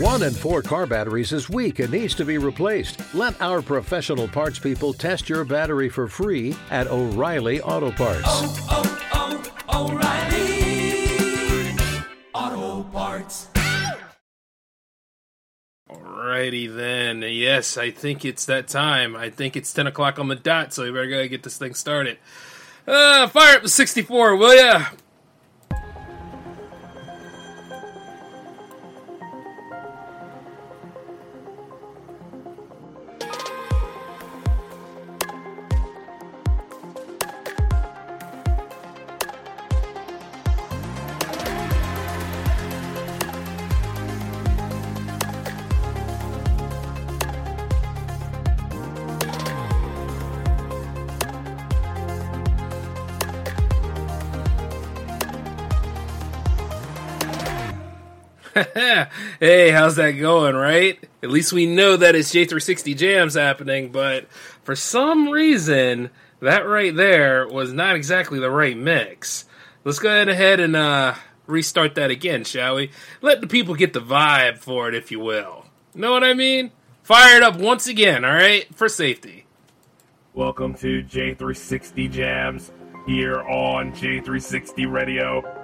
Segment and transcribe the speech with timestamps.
[0.00, 3.00] One in four car batteries is weak and needs to be replaced.
[3.14, 8.24] Let our professional parts people test your battery for free at O'Reilly Auto Parts.
[8.26, 11.76] oh, oh, O'Reilly
[12.34, 13.46] Auto Parts.
[15.88, 17.22] Alrighty then.
[17.22, 19.14] Yes, I think it's that time.
[19.14, 21.74] I think it's 10 o'clock on the dot, so we better go get this thing
[21.74, 22.18] started.
[22.84, 24.86] Uh, fire up the 64, will ya?
[59.84, 60.98] How's that going, right?
[61.22, 64.30] At least we know that it's J360 Jams happening, but
[64.62, 66.08] for some reason,
[66.40, 69.44] that right there was not exactly the right mix.
[69.84, 72.92] Let's go ahead and uh, restart that again, shall we?
[73.20, 75.66] Let the people get the vibe for it, if you will.
[75.94, 76.70] Know what I mean?
[77.02, 78.74] Fire it up once again, alright?
[78.74, 79.44] For safety.
[80.32, 82.72] Welcome to J360 Jams
[83.06, 85.63] here on J360 Radio.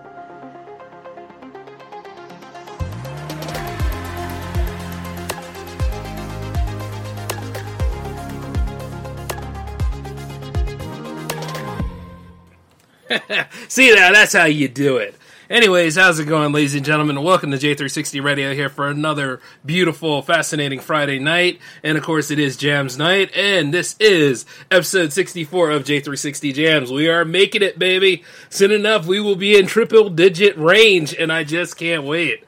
[13.68, 15.14] See now, that's how you do it.
[15.48, 17.20] Anyways, how's it going, ladies and gentlemen?
[17.24, 21.58] Welcome to J360 Radio here for another beautiful, fascinating Friday night.
[21.82, 26.92] And of course, it is Jams Night, and this is episode 64 of J360 Jams.
[26.92, 28.22] We are making it, baby.
[28.48, 32.44] Soon enough, we will be in triple digit range, and I just can't wait.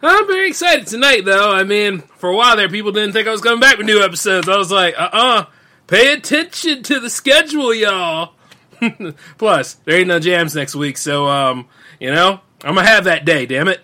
[0.00, 1.50] I'm very excited tonight, though.
[1.50, 4.00] I mean, for a while there, people didn't think I was coming back with new
[4.00, 4.48] episodes.
[4.48, 5.46] I was like, uh uh
[5.88, 8.34] pay attention to the schedule, y'all.
[9.38, 11.68] Plus, there ain't no jams next week, so um,
[12.00, 13.46] you know, I'm gonna have that day.
[13.46, 13.80] Damn it!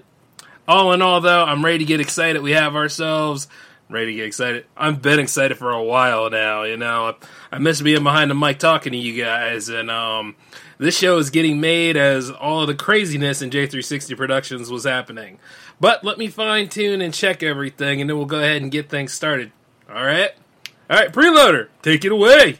[0.67, 2.43] All in all, though, I'm ready to get excited.
[2.43, 3.49] We have ourselves
[3.91, 4.67] ready to get excited.
[4.77, 6.63] I've been excited for a while now.
[6.63, 7.17] You know,
[7.51, 10.37] I miss being behind the mic talking to you guys, and um,
[10.79, 15.39] this show is getting made as all the craziness in J360 Productions was happening.
[15.81, 18.89] But let me fine tune and check everything, and then we'll go ahead and get
[18.89, 19.53] things started.
[19.89, 20.31] All right,
[20.89, 22.59] all right, preloader, take it away.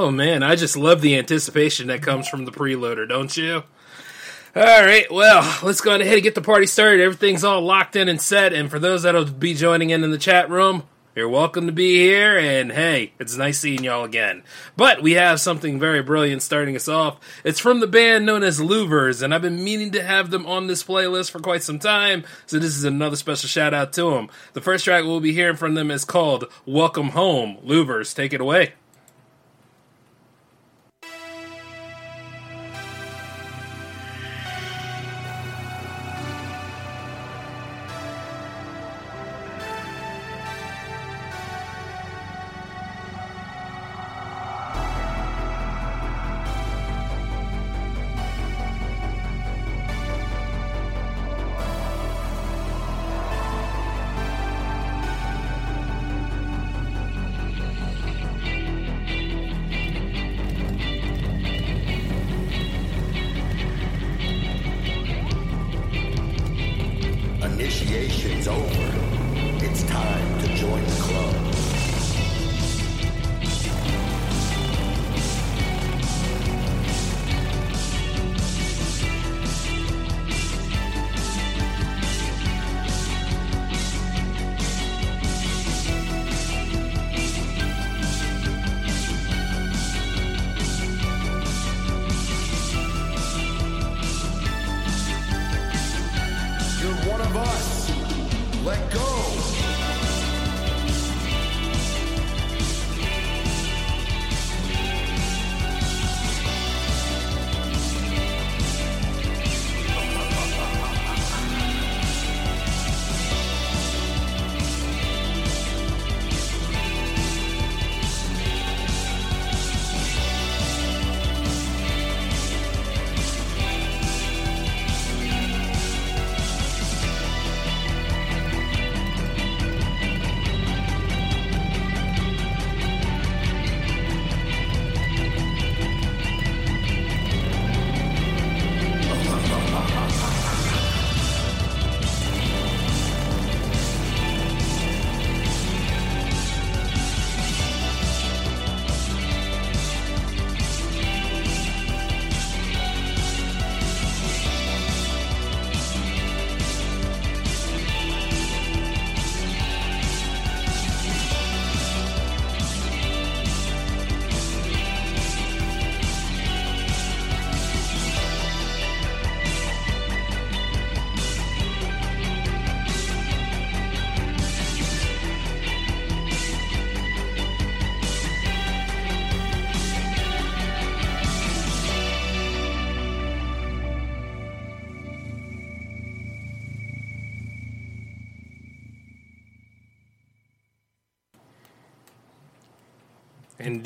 [0.00, 3.64] Oh man, I just love the anticipation that comes from the preloader, don't you?
[4.54, 7.02] All right, well, let's go ahead and get the party started.
[7.02, 10.16] Everything's all locked in and set, and for those that'll be joining in in the
[10.16, 10.84] chat room,
[11.16, 14.44] you're welcome to be here, and hey, it's nice seeing y'all again.
[14.76, 17.18] But we have something very brilliant starting us off.
[17.42, 20.68] It's from the band known as Louvers, and I've been meaning to have them on
[20.68, 24.28] this playlist for quite some time, so this is another special shout out to them.
[24.52, 27.58] The first track we'll be hearing from them is called Welcome Home.
[27.64, 28.74] Louvers, take it away.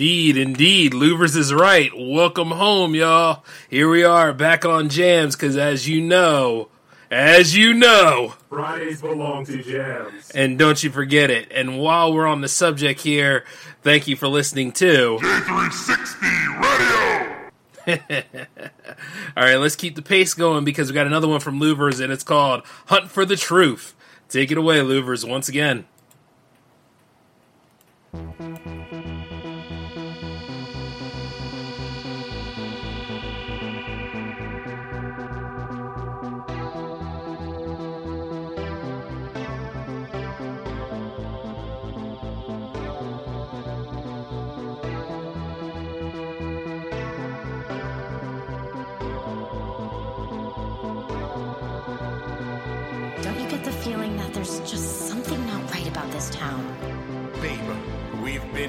[0.02, 0.92] Indeed, indeed.
[0.94, 1.92] Louvers is right.
[1.96, 3.44] Welcome home, y'all.
[3.70, 6.70] Here we are back on jams because, as you know,
[7.08, 10.32] as you know, Fridays belong to jams.
[10.32, 11.52] and don't you forget it.
[11.52, 13.44] And while we're on the subject here,
[13.82, 15.18] thank you for listening to.
[15.22, 16.26] J360
[17.86, 18.24] Radio.
[19.36, 22.12] All right, let's keep the pace going because we got another one from Louvers and
[22.12, 23.94] it's called Hunt for the Truth.
[24.28, 25.84] Take it away, Louvers, once again.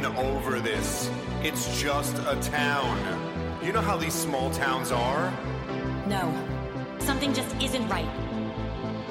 [0.06, 1.10] Over this.
[1.42, 2.98] It's just a town.
[3.64, 5.32] You know how these small towns are?
[6.08, 6.34] No.
[7.00, 8.10] Something just isn't right.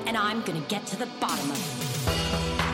[0.06, 2.71] And I'm gonna get to the bottom of it.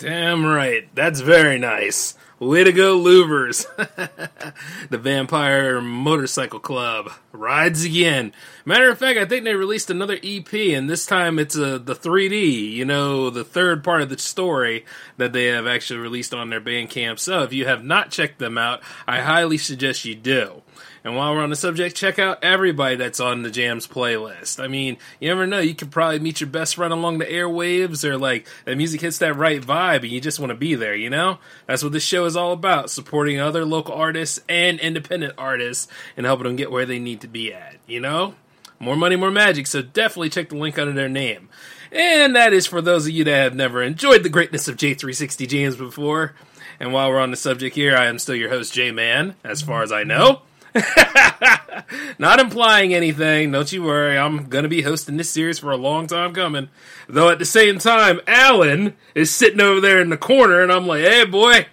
[0.00, 0.88] Damn right.
[0.94, 2.14] That's very nice.
[2.38, 3.66] Way to go, Louvers.
[4.88, 8.32] the Vampire Motorcycle Club rides again.
[8.64, 11.94] Matter of fact, I think they released another EP, and this time it's uh, the
[11.94, 14.86] 3D, you know, the third part of the story
[15.18, 17.18] that they have actually released on their Bandcamp.
[17.18, 20.62] So if you have not checked them out, I highly suggest you do.
[21.02, 24.62] And while we're on the subject, check out everybody that's on the Jams playlist.
[24.62, 28.04] I mean, you never know, you could probably meet your best friend along the airwaves,
[28.04, 30.94] or like that music hits that right vibe and you just want to be there,
[30.94, 31.38] you know?
[31.66, 36.26] That's what this show is all about supporting other local artists and independent artists and
[36.26, 38.34] helping them get where they need to be at, you know?
[38.78, 41.48] More money, more magic, so definitely check the link under their name.
[41.92, 45.48] And that is for those of you that have never enjoyed the greatness of J360
[45.48, 46.34] Jams before.
[46.78, 49.60] And while we're on the subject here, I am still your host, J Man, as
[49.60, 50.42] far as I know.
[52.18, 54.16] Not implying anything, don't you worry.
[54.16, 56.68] I'm going to be hosting this series for a long time coming.
[57.08, 60.86] Though at the same time, Alan is sitting over there in the corner, and I'm
[60.86, 61.66] like, hey, boy,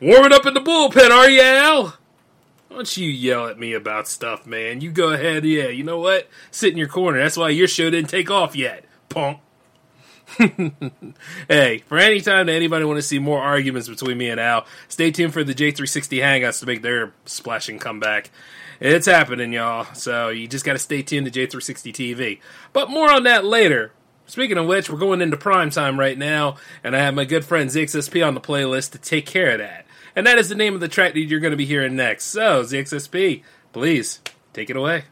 [0.00, 1.96] warming up in the bullpen, are you, Al?
[2.70, 4.80] Don't you yell at me about stuff, man.
[4.80, 6.28] You go ahead, yeah, you know what?
[6.50, 7.18] Sit in your corner.
[7.18, 9.38] That's why your show didn't take off yet, punk.
[11.48, 14.66] hey, for any time that anybody want to see more arguments between me and Al,
[14.88, 18.30] stay tuned for the J360 Hangouts to make their splashing comeback.
[18.80, 19.86] It's happening, y'all.
[19.94, 22.40] So you just got to stay tuned to J360 TV.
[22.72, 23.92] But more on that later.
[24.26, 27.44] Speaking of which, we're going into prime time right now, and I have my good
[27.44, 29.86] friend ZXSP on the playlist to take care of that.
[30.14, 32.26] And that is the name of the track that you're going to be hearing next.
[32.26, 34.20] So, ZXSP, please
[34.52, 35.04] take it away.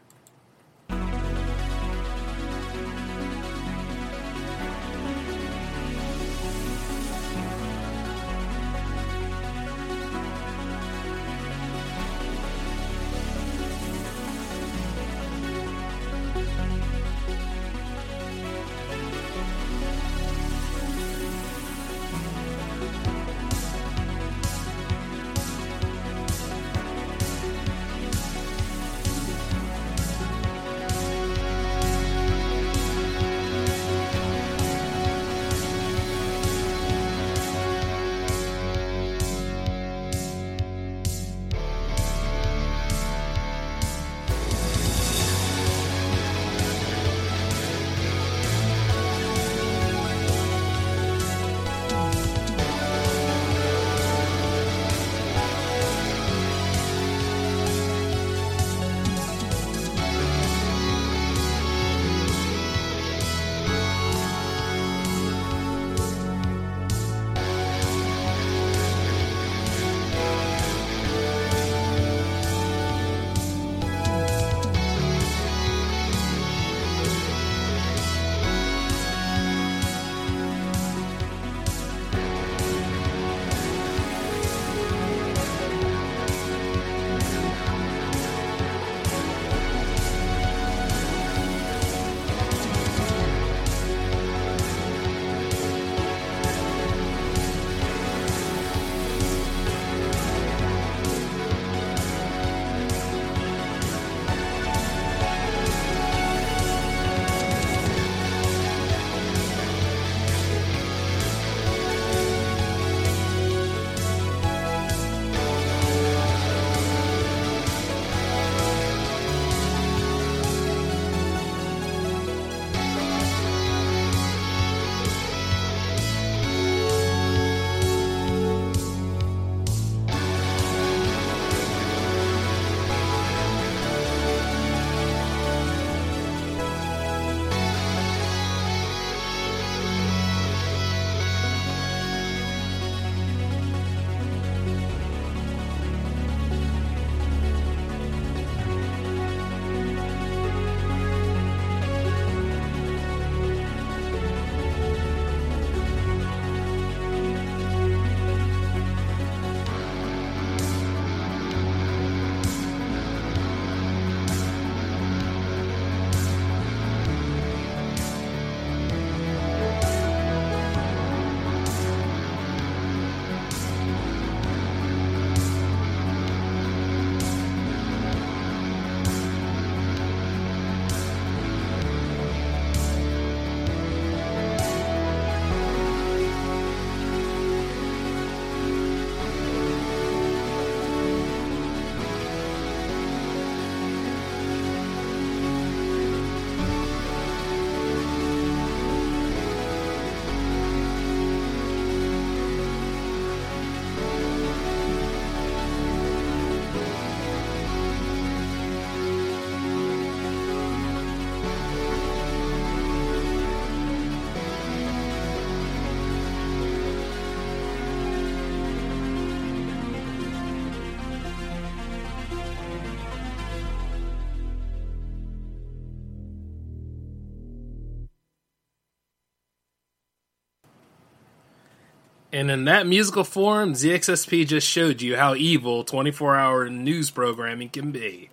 [232.39, 237.67] And in that musical form, ZXSP just showed you how evil 24 hour news programming
[237.67, 238.29] can be.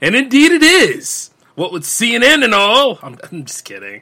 [0.00, 1.30] And indeed it is!
[1.54, 2.98] What with CNN and all?
[3.02, 4.00] I'm, I'm just kidding.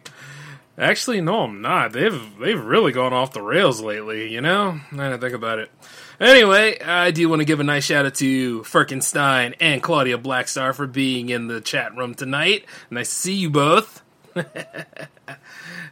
[0.79, 1.93] Actually, no, I'm not.
[1.93, 4.79] They've they've really gone off the rails lately, you know?
[4.97, 5.73] I I think about it.
[6.21, 10.73] Anyway, I do want to give a nice shout out to Firkenstein and Claudia Blackstar
[10.73, 12.65] for being in the chat room tonight.
[12.93, 14.03] Nice to see you both.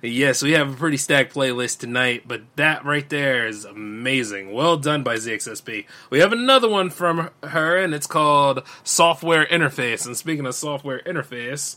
[0.03, 4.53] yes, we have a pretty stacked playlist tonight, but that right there is amazing.
[4.53, 5.87] Well done by ZXSP.
[6.11, 10.07] We have another one from her, and it's called Software Interface.
[10.07, 11.77] And speaking of software interface,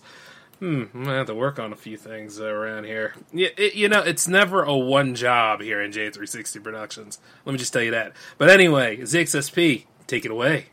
[0.60, 3.14] hmm, I'm gonna have to work on a few things around here.
[3.32, 7.20] Yeah, you know, it's never a one job here in J360 Productions.
[7.46, 8.14] Let me just tell you that.
[8.38, 10.68] But anyway, ZXSP, take it away.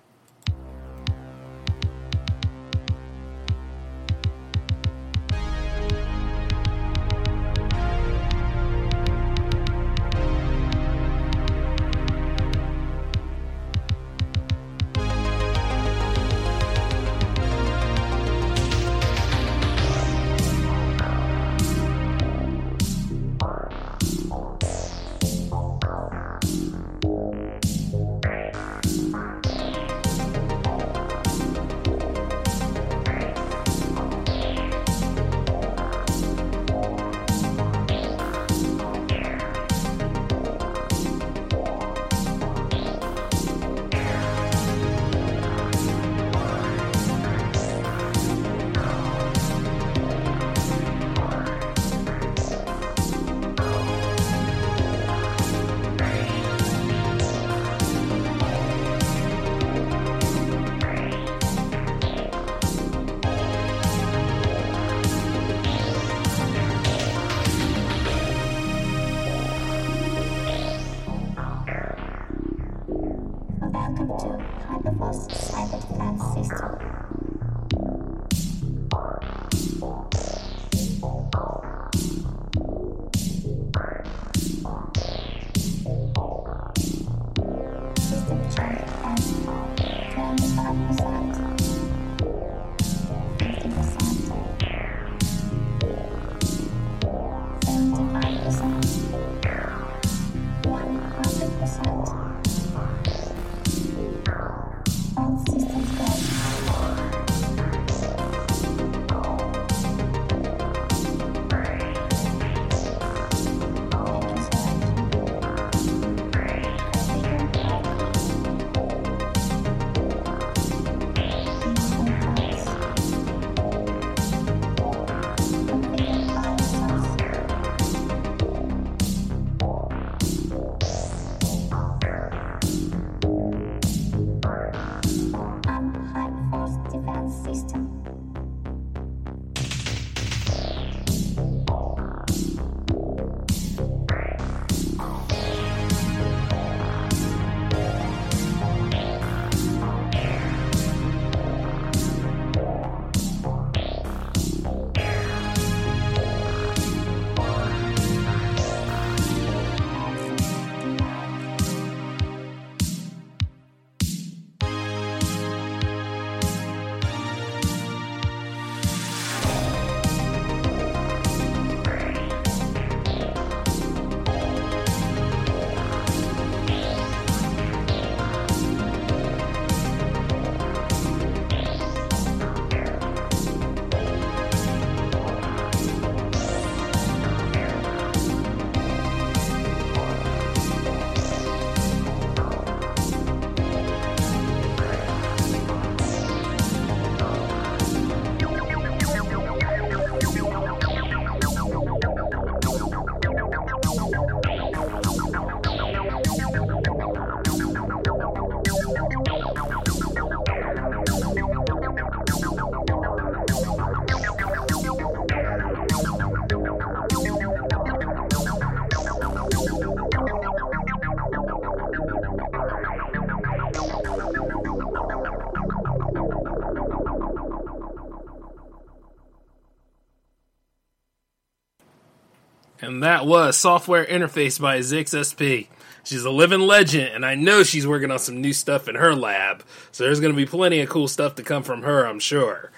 [232.82, 235.66] And that was Software Interface by ZXSP.
[236.02, 239.14] She's a living legend, and I know she's working on some new stuff in her
[239.14, 239.62] lab.
[239.92, 242.72] So there's going to be plenty of cool stuff to come from her, I'm sure.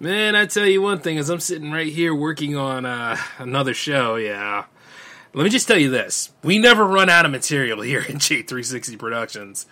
[0.00, 3.74] Man, I tell you one thing, as I'm sitting right here working on uh, another
[3.74, 4.64] show, yeah,
[5.34, 8.98] let me just tell you this: we never run out of material here in J360
[8.98, 9.66] Productions,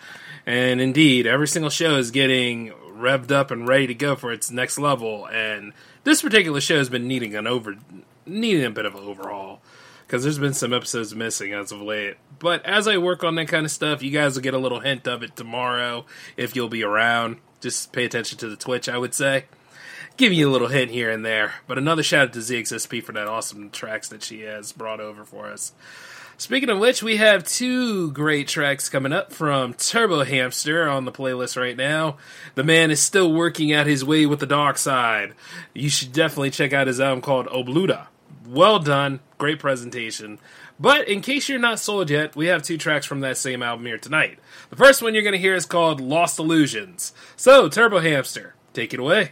[0.45, 4.51] and indeed, every single show is getting revved up and ready to go for its
[4.51, 5.25] next level.
[5.25, 7.75] And this particular show has been needing an over,
[8.25, 9.61] needing a bit of an overhaul
[10.11, 12.17] because there's been some episodes missing as of late.
[12.37, 14.81] But as I work on that kind of stuff, you guys will get a little
[14.81, 17.37] hint of it tomorrow if you'll be around.
[17.61, 19.45] Just pay attention to the Twitch, I would say.
[20.17, 21.53] Give you a little hint here and there.
[21.65, 25.23] But another shout out to ZXSP for that awesome tracks that she has brought over
[25.23, 25.71] for us.
[26.37, 31.13] Speaking of which, we have two great tracks coming up from Turbo Hamster on the
[31.13, 32.17] playlist right now.
[32.55, 35.35] The man is still working out his way with the dark side.
[35.73, 38.07] You should definitely check out his album called Obluda.
[38.47, 40.39] Well done, great presentation.
[40.79, 43.85] But in case you're not sold yet, we have two tracks from that same album
[43.85, 44.39] here tonight.
[44.69, 47.13] The first one you're going to hear is called Lost Illusions.
[47.35, 49.31] So, Turbo Hamster, take it away.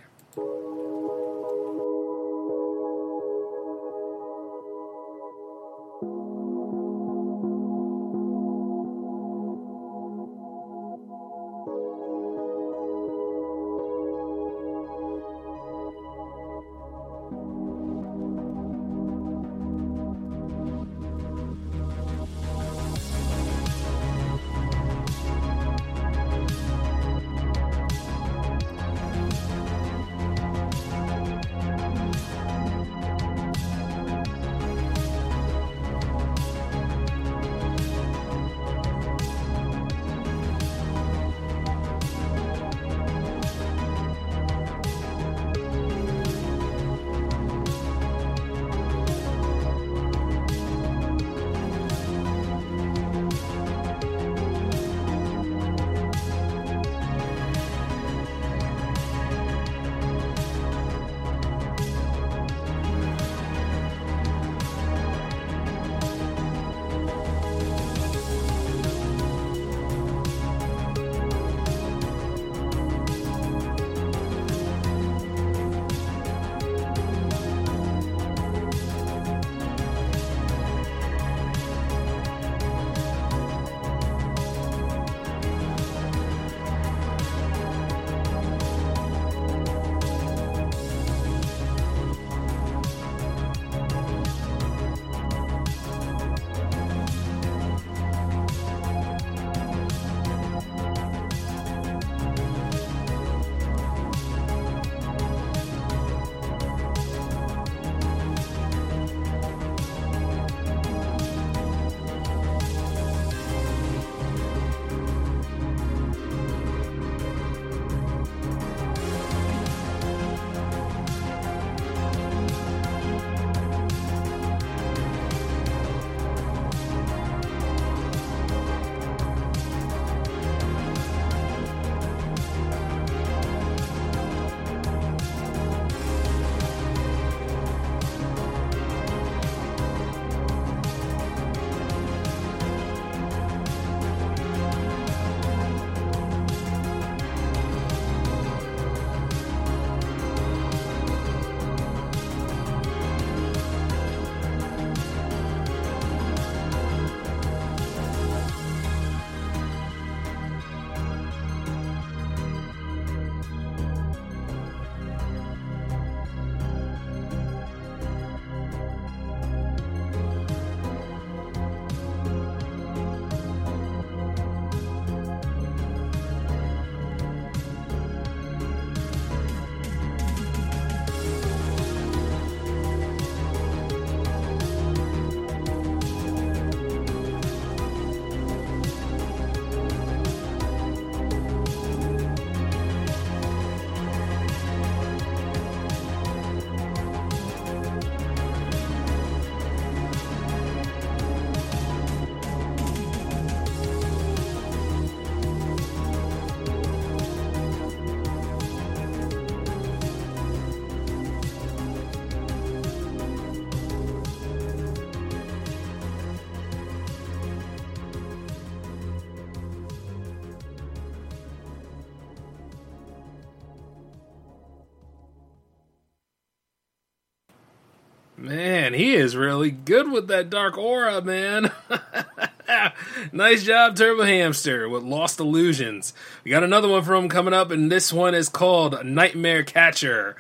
[229.90, 231.72] Good with that dark aura, man.
[233.32, 236.14] nice job, Turbo Hamster, with Lost Illusions.
[236.44, 240.36] We got another one from coming up, and this one is called Nightmare Catcher.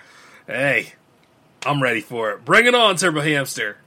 [0.45, 0.93] Hey,
[1.65, 2.45] I'm ready for it.
[2.45, 3.77] Bring it on, Turbo Hamster.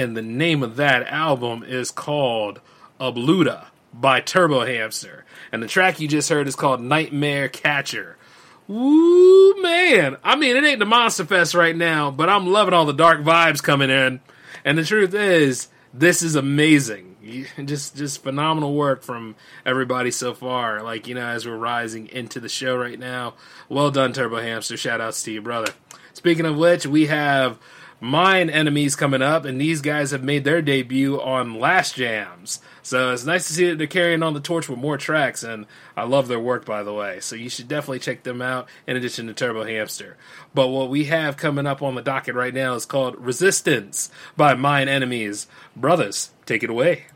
[0.00, 2.62] And the name of that album is called
[2.98, 5.26] Abluda by Turbo Hamster.
[5.52, 8.16] And the track you just heard is called Nightmare Catcher.
[8.66, 10.16] Woo, man.
[10.24, 13.20] I mean, it ain't the Monster Fest right now, but I'm loving all the dark
[13.20, 14.20] vibes coming in.
[14.64, 17.08] And the truth is, this is amazing.
[17.64, 19.36] Just, just phenomenal work from
[19.66, 20.82] everybody so far.
[20.82, 23.34] Like, you know, as we're rising into the show right now.
[23.68, 24.78] Well done, Turbo Hamster.
[24.78, 25.72] Shout outs to you, brother.
[26.14, 27.58] Speaking of which, we have
[28.00, 32.60] Mind Enemies coming up, and these guys have made their debut on Last Jams.
[32.82, 35.66] So it's nice to see that they're carrying on the torch with more tracks, and
[35.96, 37.20] I love their work, by the way.
[37.20, 40.16] So you should definitely check them out in addition to Turbo Hamster.
[40.54, 44.54] But what we have coming up on the docket right now is called Resistance by
[44.54, 45.46] Mind Enemies.
[45.76, 47.06] Brothers, take it away.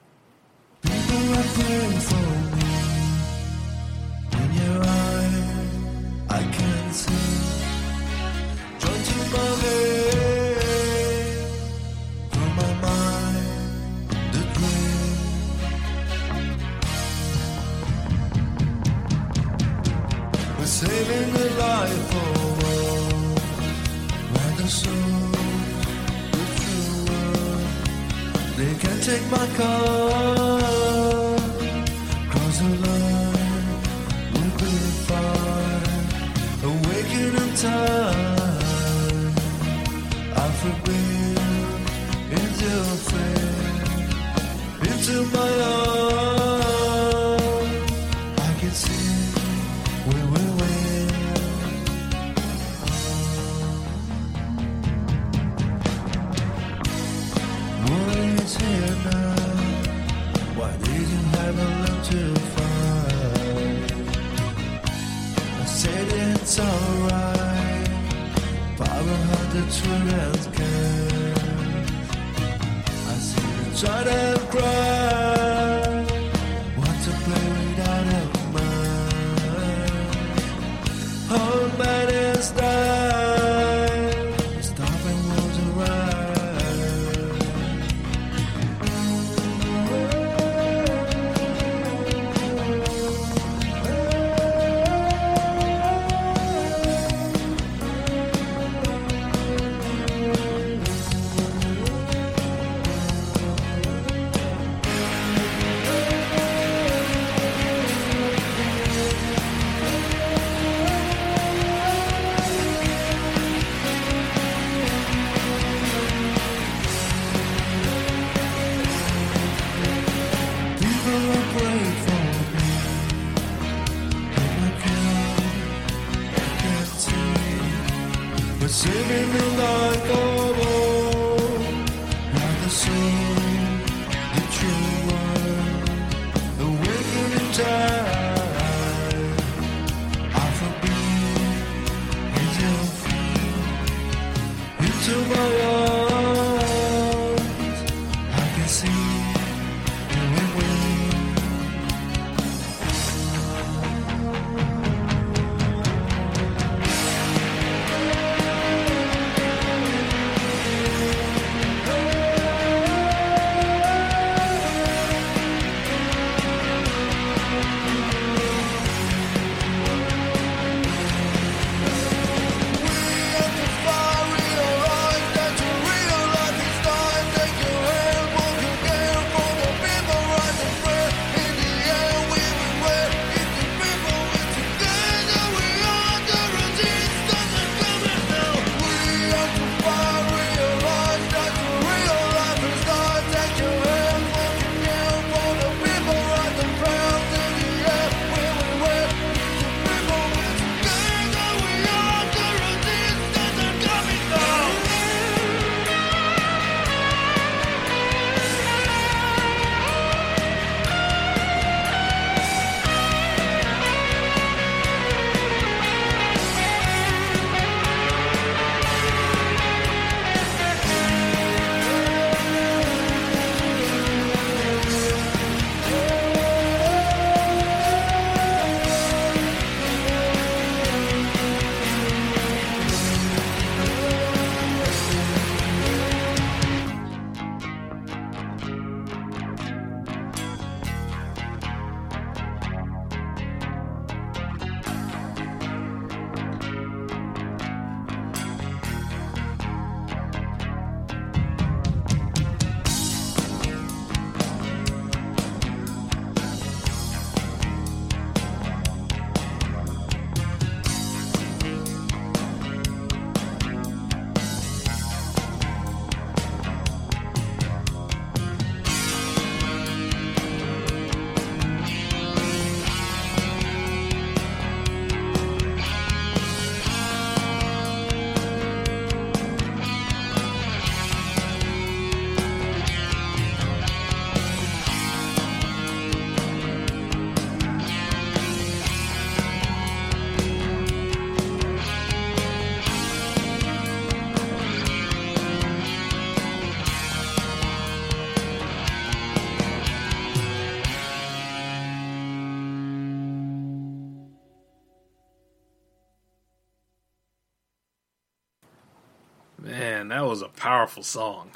[310.65, 311.51] Powerful song.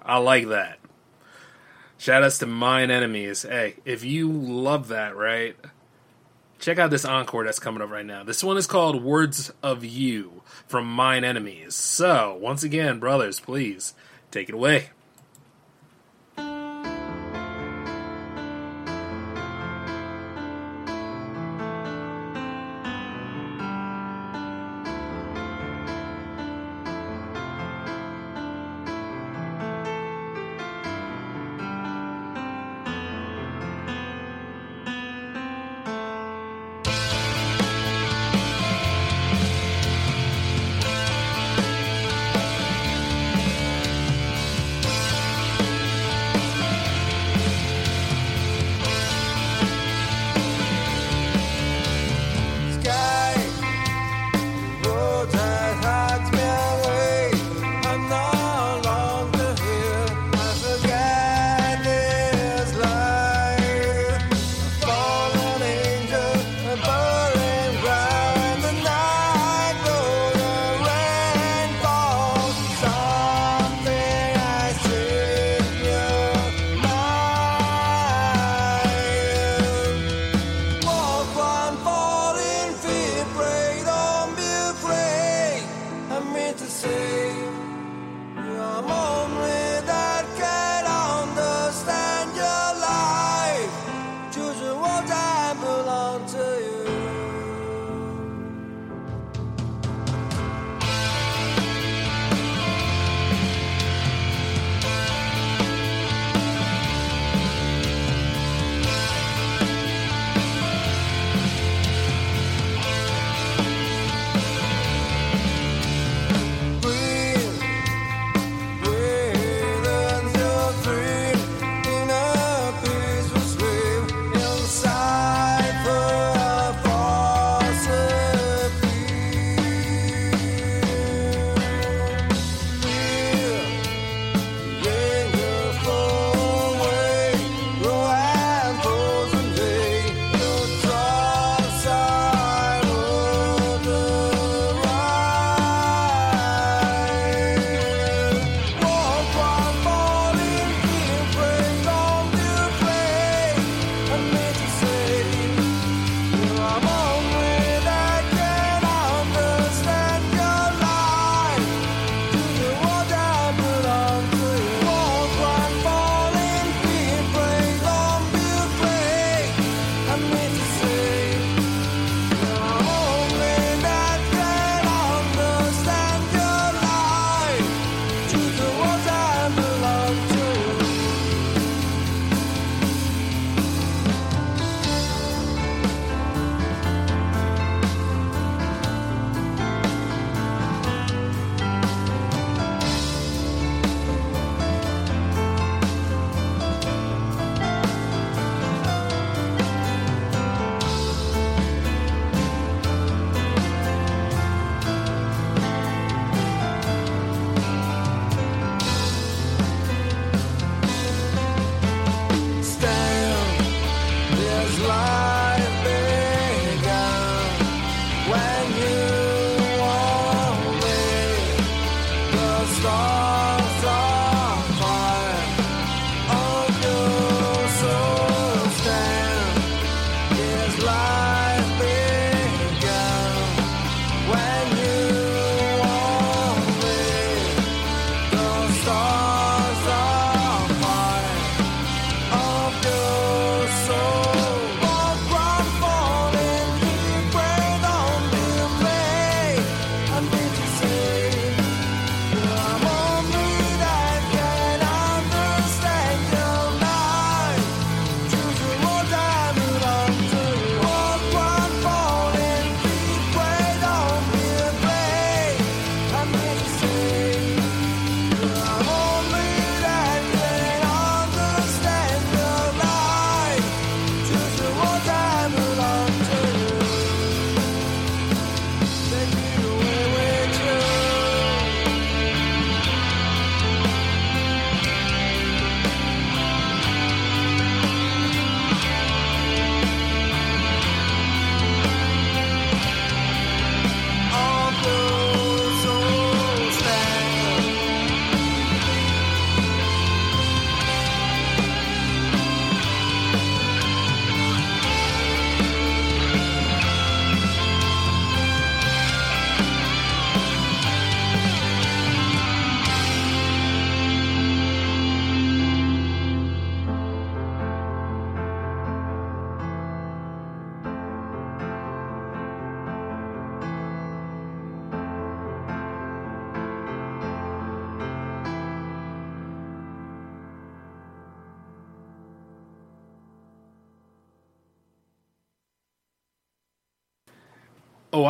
[0.00, 0.78] I like that.
[1.98, 3.42] Shout outs to Mind Enemies.
[3.42, 5.54] Hey, if you love that, right?
[6.58, 8.24] Check out this encore that's coming up right now.
[8.24, 11.74] This one is called Words of You from Mind Enemies.
[11.74, 13.92] So, once again, brothers, please
[14.30, 14.88] take it away.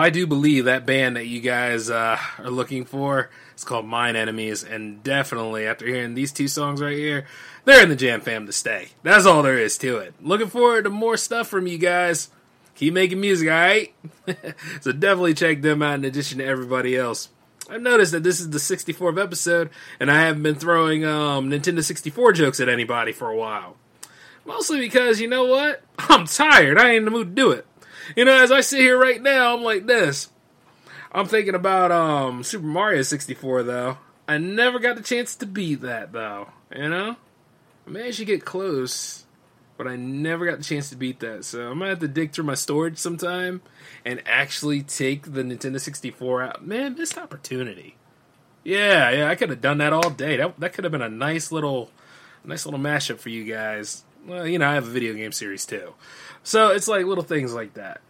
[0.06, 4.16] I do believe that band that you guys uh, are looking for is called Mind
[4.16, 7.26] Enemies, and definitely after hearing these two songs right here,
[7.64, 8.90] they're in the Jam Fam to stay.
[9.02, 10.14] That's all there is to it.
[10.22, 12.30] Looking forward to more stuff from you guys.
[12.76, 13.94] Keep making music, alright?
[14.80, 17.28] so definitely check them out in addition to everybody else.
[17.68, 21.82] I've noticed that this is the 64th episode, and I haven't been throwing um, Nintendo
[21.82, 23.74] 64 jokes at anybody for a while.
[24.44, 25.82] Mostly because, you know what?
[25.98, 26.78] I'm tired.
[26.78, 27.66] I ain't in the mood to do it.
[28.14, 30.28] You know, as I sit here right now, I'm like this.
[31.12, 33.98] I'm thinking about um, Super Mario 64, though.
[34.28, 36.48] I never got the chance to beat that, though.
[36.74, 37.16] You know?
[37.86, 39.24] I managed to get close,
[39.76, 41.44] but I never got the chance to beat that.
[41.44, 43.62] So I'm gonna have to dig through my storage sometime
[44.04, 46.66] and actually take the Nintendo 64 out.
[46.66, 47.96] Man, missed opportunity.
[48.64, 50.36] Yeah, yeah, I could have done that all day.
[50.36, 51.90] That that could have been a nice little,
[52.44, 54.02] nice little mashup for you guys.
[54.26, 55.94] Well, you know, I have a video game series too,
[56.42, 58.00] so it's like little things like that.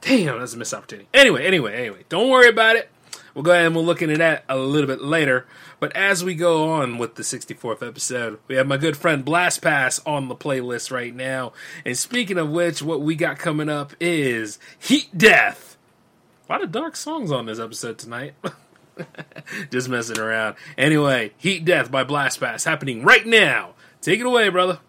[0.00, 1.08] Damn, that's a missed opportunity.
[1.12, 2.90] Anyway, anyway, anyway, don't worry about it.
[3.34, 5.46] We'll go ahead and we'll look into that a little bit later.
[5.78, 10.06] But as we go on with the 64th episode, we have my good friend Blastpast
[10.06, 11.52] on the playlist right now.
[11.84, 15.76] And speaking of which, what we got coming up is Heat Death.
[16.48, 18.34] A lot of dark songs on this episode tonight.
[19.70, 20.56] Just messing around.
[20.76, 23.74] Anyway, Heat Death by Blastpast happening right now.
[24.00, 24.80] Take it away, brother.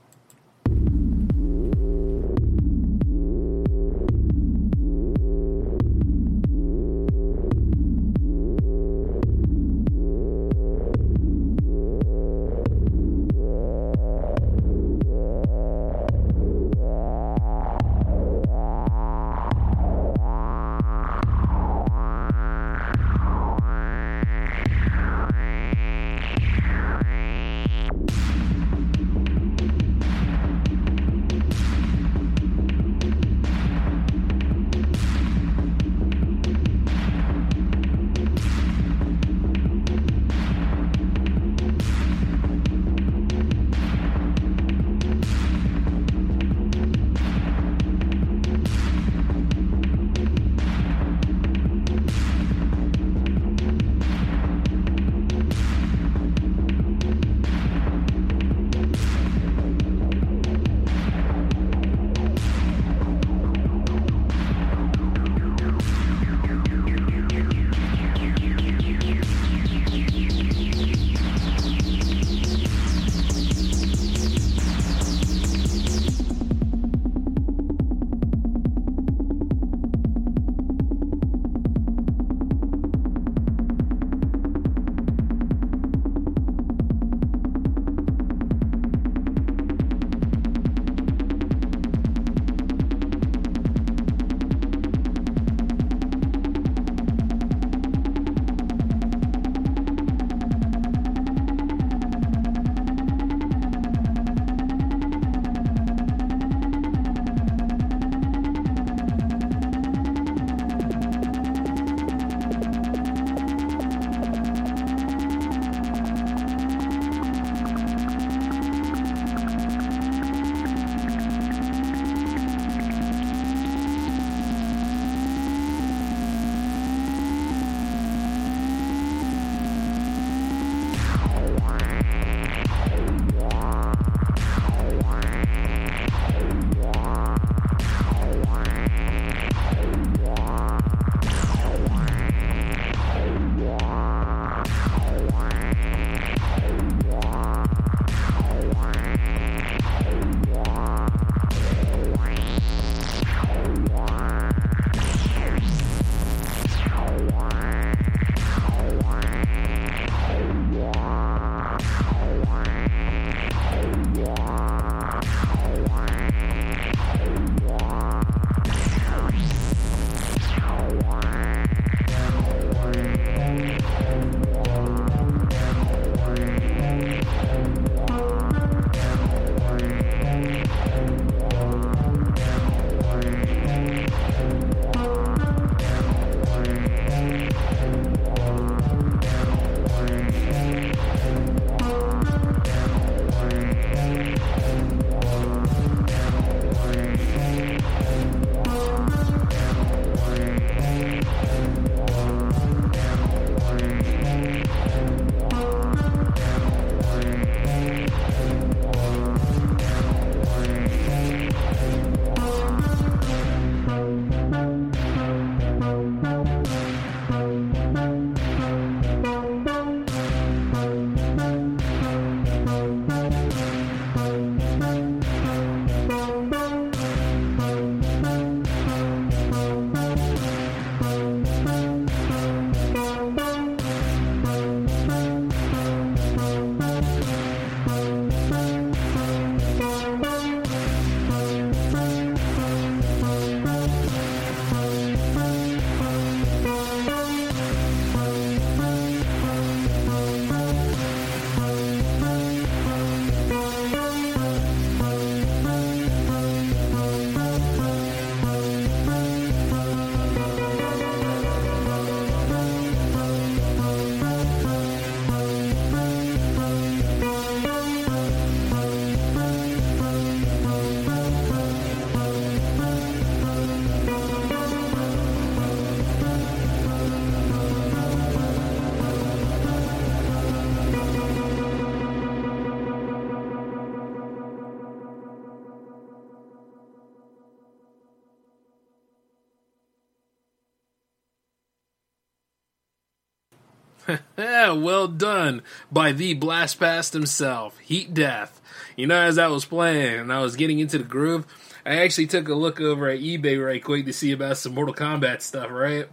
[294.38, 298.62] well done by the Blastpast himself, Heat Death.
[298.96, 301.46] You know, as I was playing and I was getting into the groove,
[301.86, 304.94] I actually took a look over at eBay right quick to see about some Mortal
[304.94, 306.08] Kombat stuff, right?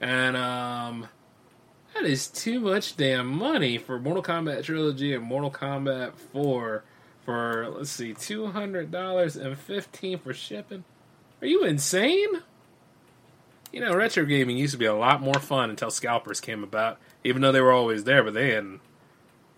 [0.00, 1.08] And um,
[1.94, 6.84] that is too much damn money for Mortal Kombat Trilogy and Mortal Kombat 4
[7.28, 10.84] for let's see, two hundred dollars and fifteen for shipping.
[11.42, 12.40] Are you insane?
[13.70, 16.98] You know, retro gaming used to be a lot more fun until scalpers came about.
[17.24, 18.80] Even though they were always there, but they in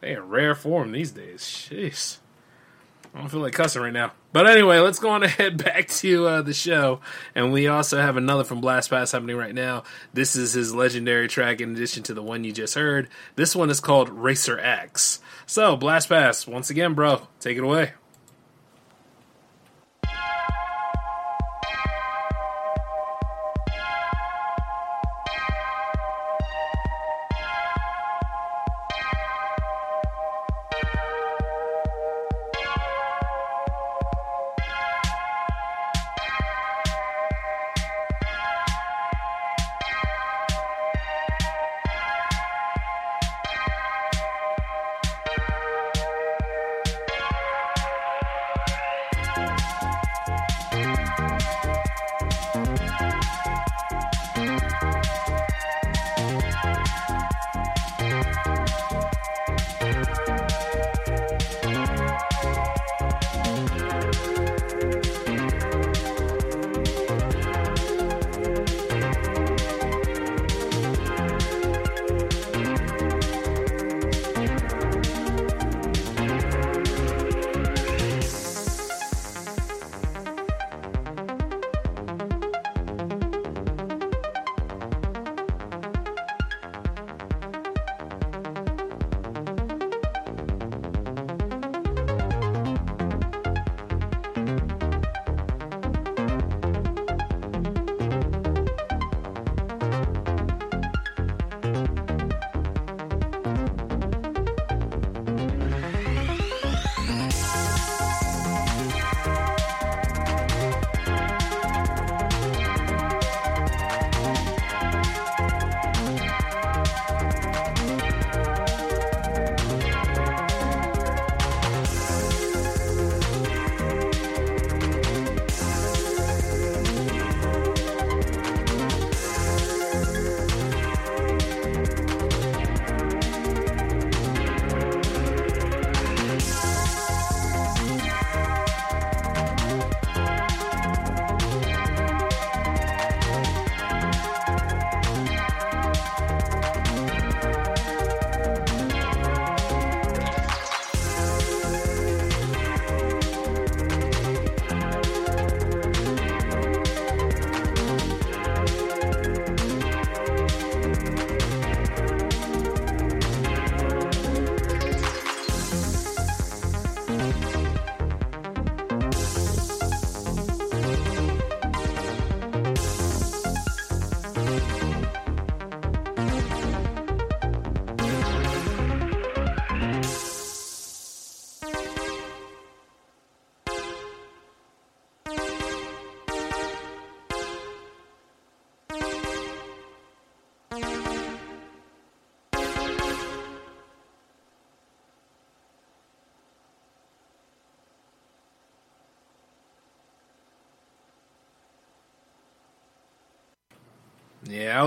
[0.00, 1.42] they in rare form these days.
[1.42, 2.18] Jeez.
[3.14, 4.12] I don't feel like cussing right now.
[4.32, 7.00] But anyway, let's go on ahead back to uh, the show.
[7.34, 9.82] And we also have another from Blastpast happening right now.
[10.12, 13.08] This is his legendary track in addition to the one you just heard.
[13.34, 15.20] This one is called Racer X.
[15.46, 17.92] So, Blastpast, once again, bro, take it away.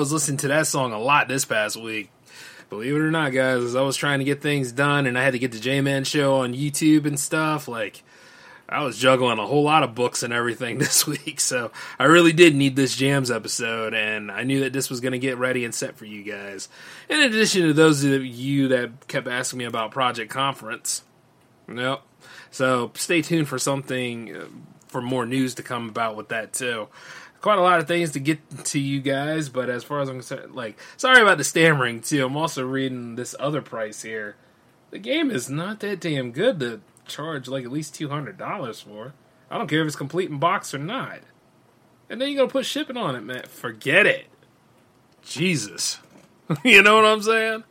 [0.03, 2.09] Was listening to that song a lot this past week.
[2.69, 5.23] Believe it or not, guys, as I was trying to get things done and I
[5.23, 8.03] had to get the J Man show on YouTube and stuff, like
[8.67, 11.39] I was juggling a whole lot of books and everything this week.
[11.39, 15.13] So I really did need this jams episode, and I knew that this was going
[15.13, 16.67] to get ready and set for you guys.
[17.07, 21.01] In addition to those of you that kept asking me about Project Conference.
[21.73, 22.01] Yep.
[22.51, 24.45] So stay tuned for something, uh,
[24.87, 26.89] for more news to come about with that too
[27.43, 30.15] quite a lot of things to get to you guys, but as far as I'm
[30.15, 32.25] concerned, like, sorry about the stammering too.
[32.25, 34.37] I'm also reading this other price here.
[34.91, 38.79] The game is not that damn good to charge like at least two hundred dollars
[38.79, 39.13] for.
[39.51, 41.19] I don't care if it's complete in box or not.
[42.09, 43.43] And then you gotta put shipping on it, man.
[43.49, 44.27] Forget it.
[45.21, 45.99] Jesus.
[46.63, 47.63] you know what I'm saying?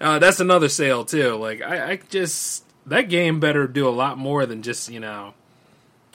[0.00, 1.36] Uh, that's another sale too.
[1.36, 5.34] Like I, I just that game better do a lot more than just you know.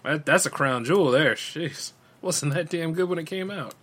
[0.04, 1.36] That, that's a crown jewel there.
[1.36, 3.74] Jeez wasn't that damn good when it came out.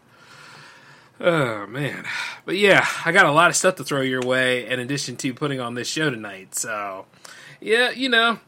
[1.21, 2.05] Oh man,
[2.45, 5.33] but yeah, I got a lot of stuff to throw your way in addition to
[5.33, 6.57] putting on this show tonight.
[6.57, 7.07] So,
[7.61, 8.41] yeah, you know,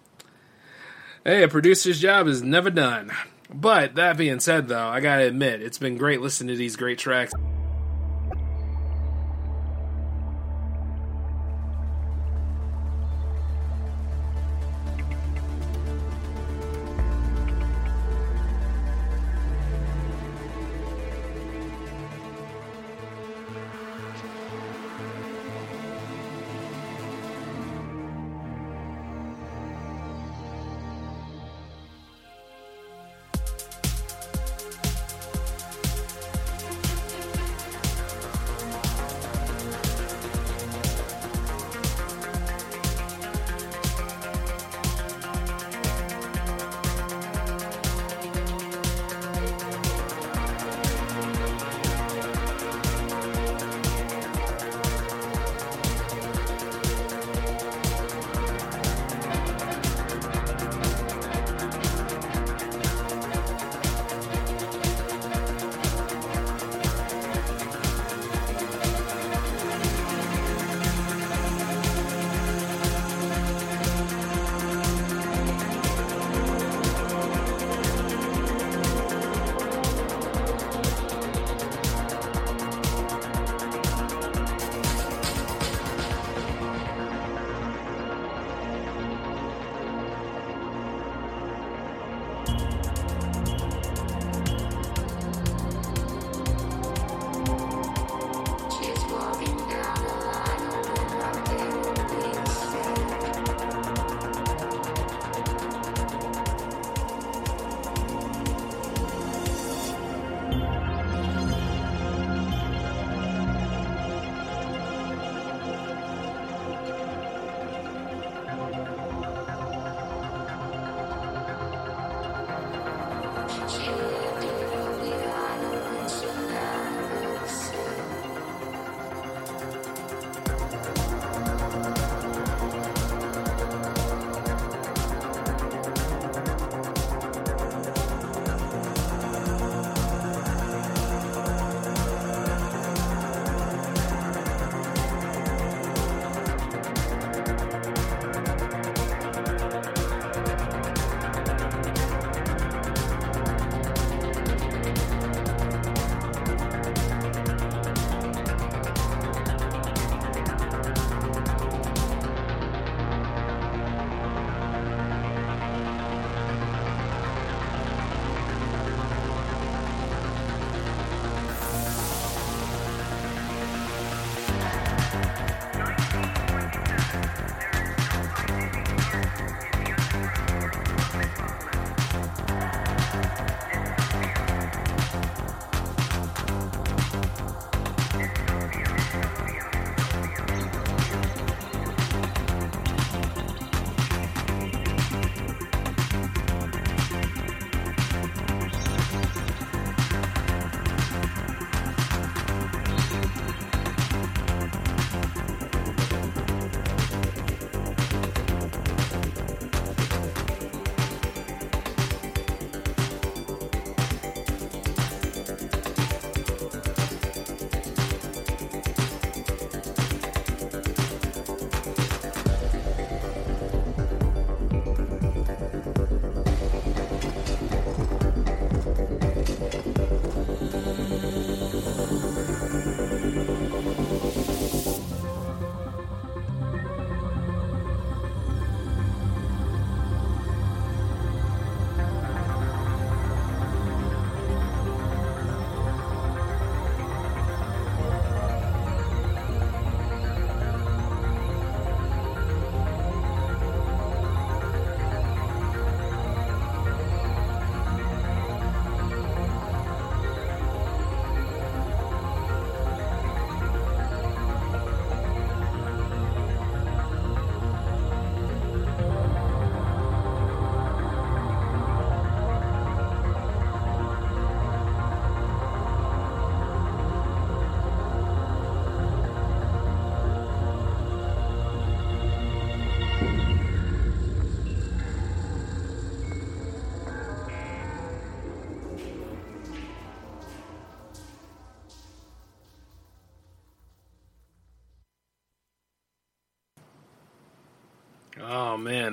[1.25, 3.13] hey, a producer's job is never done.
[3.53, 6.99] But that being said, though, I gotta admit, it's been great listening to these great
[6.99, 7.33] tracks.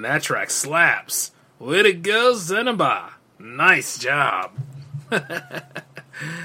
[0.04, 1.32] That track slaps.
[1.60, 3.12] Way to go, Syneba.
[3.39, 4.51] Nice job.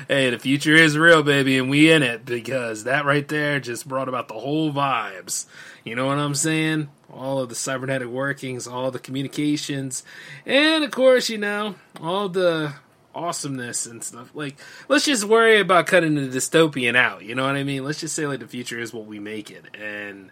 [0.09, 3.89] hey, the future is real, baby, and we in it because that right there just
[3.89, 5.47] brought about the whole vibes.
[5.85, 6.89] You know what I'm saying?
[7.13, 10.05] All of the cybernetic workings, all the communications,
[10.47, 12.75] and of course, you know, all the
[13.13, 14.31] awesomeness and stuff.
[14.35, 14.57] Like,
[14.89, 17.25] let's just worry about cutting the dystopian out.
[17.25, 17.85] You know what I mean?
[17.85, 20.31] Let's just say like the future is what we make it, and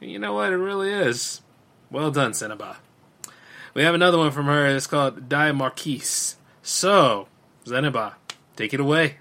[0.00, 0.52] you know what?
[0.52, 1.42] It really is.
[1.90, 2.76] Well done, Syneba.
[3.74, 4.66] We have another one from her.
[4.66, 6.36] It's called Die Marquise.
[6.62, 7.28] So,
[7.64, 8.14] Syneba,
[8.56, 9.18] take it away.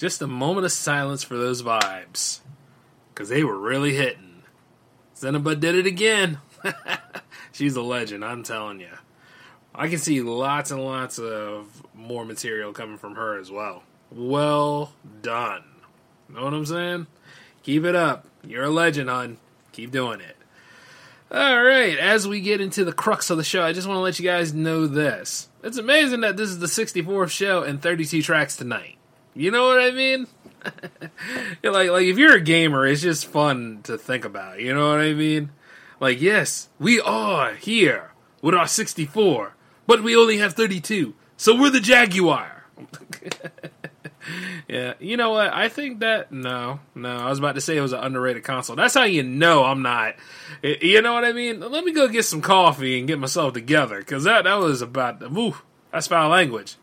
[0.00, 2.40] Just a moment of silence for those vibes.
[3.12, 4.44] Because they were really hitting.
[5.14, 6.38] Syneba did it again.
[7.52, 8.96] She's a legend, I'm telling you.
[9.74, 13.82] I can see lots and lots of more material coming from her as well.
[14.10, 15.64] Well done.
[16.30, 17.06] Know what I'm saying?
[17.62, 18.26] Keep it up.
[18.42, 19.36] You're a legend, hon.
[19.72, 20.36] Keep doing it.
[21.30, 24.02] All right, as we get into the crux of the show, I just want to
[24.02, 25.50] let you guys know this.
[25.62, 28.96] It's amazing that this is the 64th show and 32 tracks tonight.
[29.40, 30.26] You know what I mean?
[31.64, 34.60] like like if you're a gamer, it's just fun to think about.
[34.60, 35.48] You know what I mean?
[35.98, 38.12] Like yes, we are here
[38.42, 39.54] with our 64,
[39.86, 41.14] but we only have 32.
[41.38, 42.66] So we're the Jaguar.
[44.68, 45.54] yeah, you know what?
[45.54, 47.16] I think that no, no.
[47.16, 48.76] I was about to say it was an underrated console.
[48.76, 50.16] That's how you know I'm not.
[50.62, 51.60] You know what I mean?
[51.60, 55.30] Let me go get some coffee and get myself together because that that was about.
[55.30, 55.56] Woo,
[55.90, 56.76] that's foul language.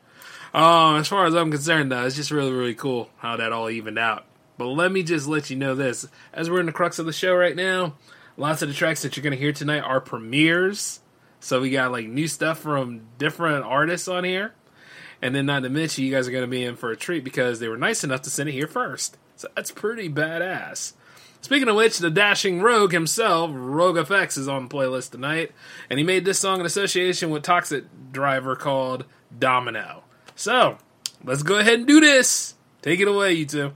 [0.54, 3.70] Um, as far as I'm concerned, though, it's just really really cool how that all
[3.70, 4.26] evened out.
[4.58, 7.14] But let me just let you know this: as we're in the crux of the
[7.14, 7.96] show right now,
[8.38, 11.02] lots of the tracks that you're gonna hear tonight are premieres.
[11.40, 14.54] So we got like new stuff from different artists on here.
[15.22, 17.24] And then not to mention, you guys are going to be in for a treat
[17.24, 19.18] because they were nice enough to send it here first.
[19.36, 20.94] So that's pretty badass.
[21.42, 25.52] Speaking of which, the dashing rogue himself, Rogue FX, is on the playlist tonight,
[25.90, 29.06] and he made this song in association with Toxic Driver called
[29.38, 30.04] Domino.
[30.38, 30.78] So,
[31.24, 32.54] let's go ahead and do this.
[32.84, 33.74] Take it away, you two.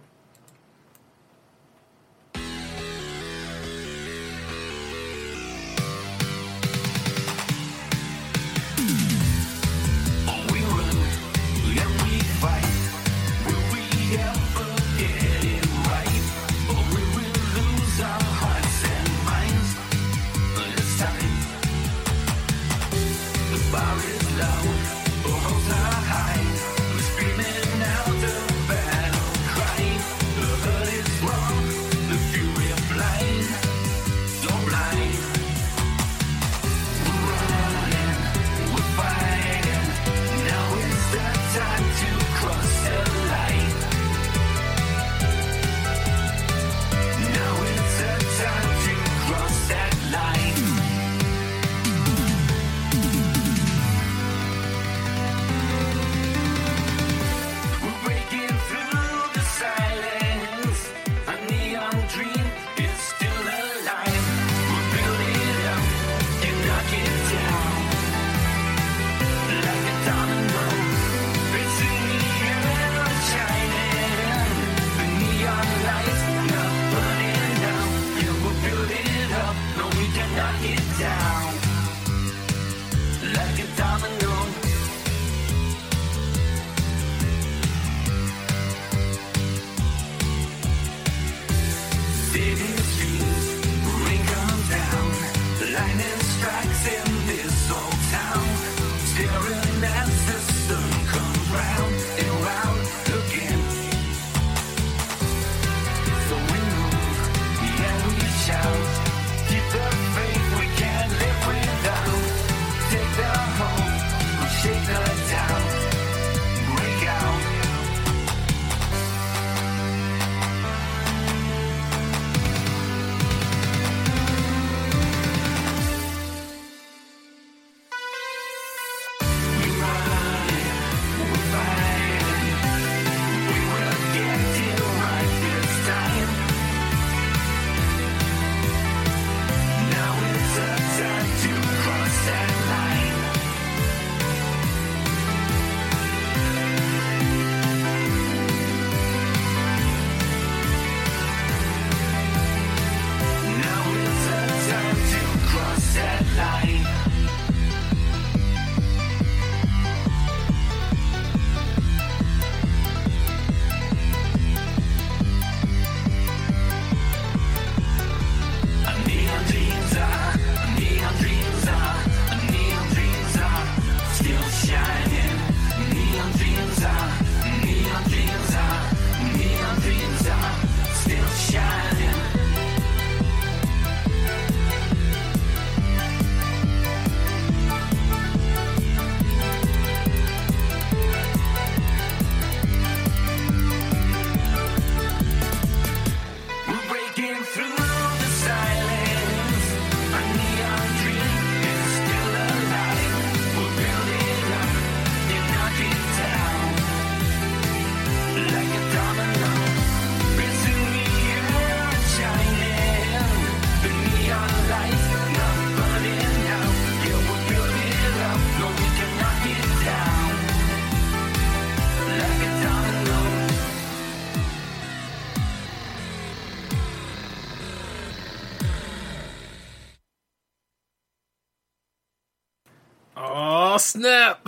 [233.91, 234.47] Snap!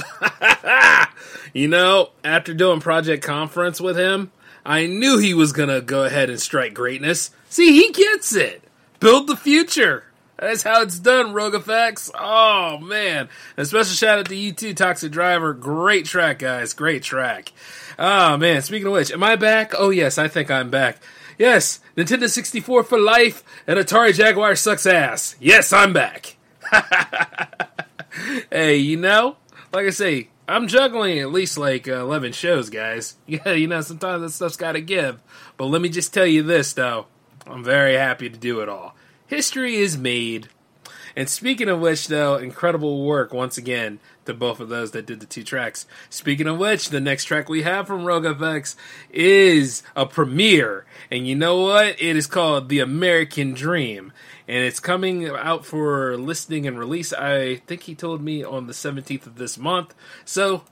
[1.54, 4.32] you know, after doing Project Conference with him,
[4.66, 7.30] I knew he was gonna go ahead and strike greatness.
[7.50, 8.64] See, he gets it.
[9.02, 10.06] Build the future.
[10.38, 12.10] That's how it's done, Rogue FX.
[12.18, 13.28] Oh man!
[13.58, 15.54] And special shout out to you too, Toxic Driver.
[15.54, 16.72] Great track, guys.
[16.72, 17.52] Great track.
[18.00, 18.62] Oh man!
[18.62, 19.74] Speaking of which, am I back?
[19.78, 21.00] Oh yes, I think I'm back.
[21.38, 25.36] Yes, Nintendo 64 for life and Atari Jaguar sucks ass.
[25.42, 26.38] Yes, I'm back.
[28.52, 29.38] hey, you know,
[29.72, 33.16] like I say, I'm juggling at least like uh, 11 shows, guys.
[33.28, 35.20] Yeah, you know, sometimes that stuff's got to give.
[35.58, 37.08] But let me just tell you this, though.
[37.48, 38.96] I'm very happy to do it all.
[39.26, 40.50] History is made.
[41.16, 45.20] And speaking of which, though, incredible work once again to both of those that did
[45.20, 45.86] the two tracks.
[46.10, 48.76] Speaking of which, the next track we have from Rogue FX
[49.12, 50.86] is a premiere.
[51.12, 52.02] And you know what?
[52.02, 54.12] It is called The American Dream.
[54.48, 57.14] And it's coming out for listening and release.
[57.14, 59.94] I think he told me on the 17th of this month.
[60.26, 60.64] So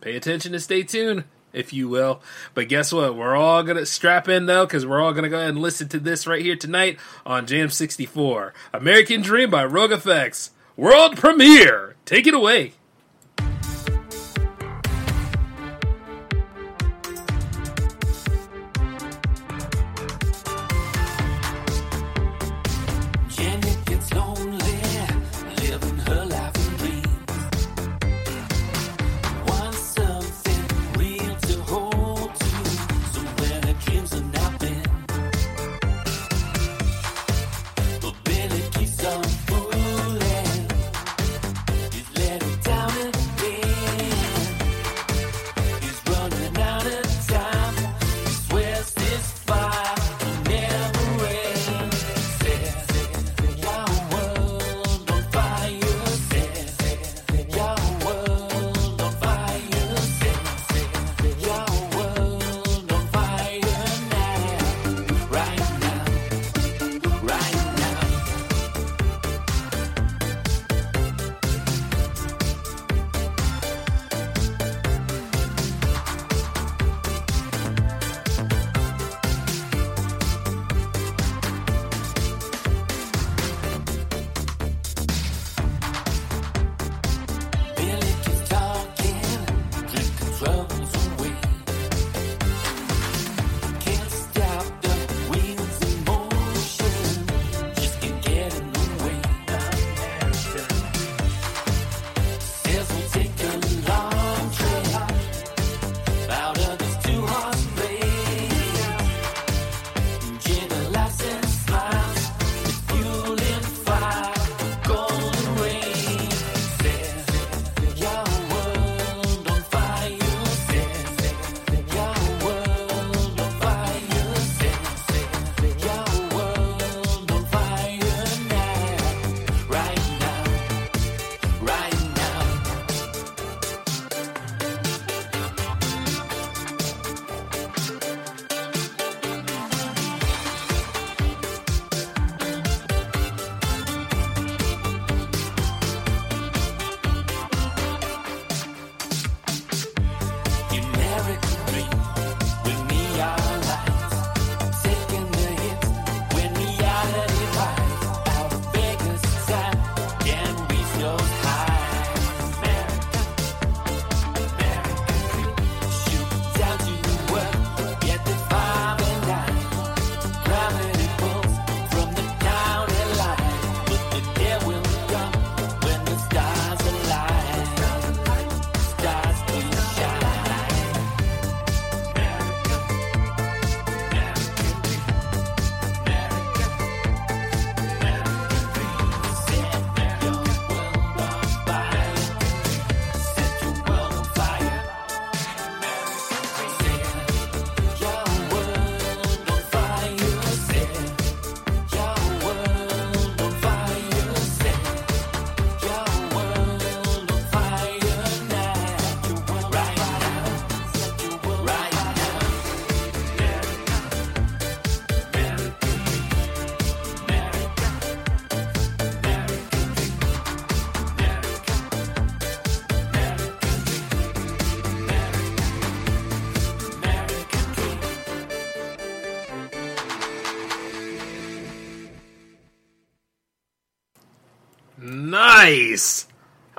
[0.00, 2.20] pay attention and stay tuned if you will.
[2.54, 3.16] But guess what?
[3.16, 5.98] We're all gonna strap in though, because we're all gonna go ahead and listen to
[5.98, 8.52] this right here tonight on Jam 64.
[8.72, 10.50] American Dream by Rogue FX.
[10.76, 11.96] World premiere!
[12.04, 12.74] Take it away.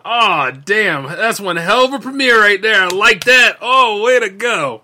[0.07, 0.55] Nice.
[0.55, 1.03] Oh, damn.
[1.05, 2.83] That's one hell of a premiere right there.
[2.83, 3.57] I like that.
[3.61, 4.81] Oh, way to go.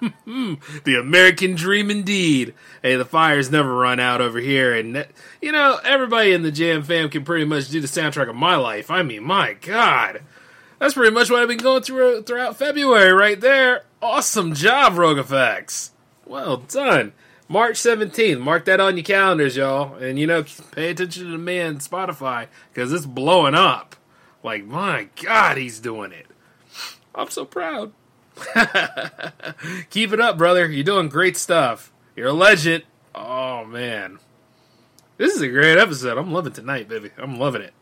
[0.26, 2.54] the American dream indeed.
[2.82, 4.74] Hey, the fires never run out over here.
[4.74, 5.10] And, that-
[5.40, 8.56] you know, everybody in the Jam fam can pretty much do the soundtrack of my
[8.56, 8.90] life.
[8.90, 10.22] I mean, my God.
[10.78, 13.84] That's pretty much what I've been going through uh, throughout February right there.
[14.02, 15.90] Awesome job, Rogue FX.
[16.26, 17.12] Well done.
[17.48, 18.40] March 17th.
[18.40, 19.94] Mark that on your calendars, y'all.
[19.94, 23.96] And, you know, pay attention to the man Spotify because it's blowing up.
[24.44, 26.26] Like, my God, he's doing it.
[27.14, 27.92] I'm so proud.
[29.90, 30.70] Keep it up, brother.
[30.70, 31.90] You're doing great stuff.
[32.14, 32.84] You're a legend.
[33.14, 34.18] Oh, man.
[35.16, 36.18] This is a great episode.
[36.18, 37.10] I'm loving tonight, baby.
[37.16, 37.72] I'm loving it.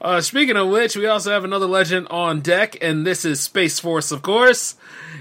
[0.00, 4.12] Uh, speaking of which, we also have another legend on deck, and this is Spaceforce,
[4.12, 4.76] of course.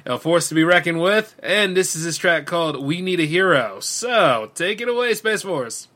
[0.05, 1.35] A force to be reckoned with.
[1.41, 3.79] And this is his track called We Need a Hero.
[3.79, 5.87] So, take it away, Spaceforce.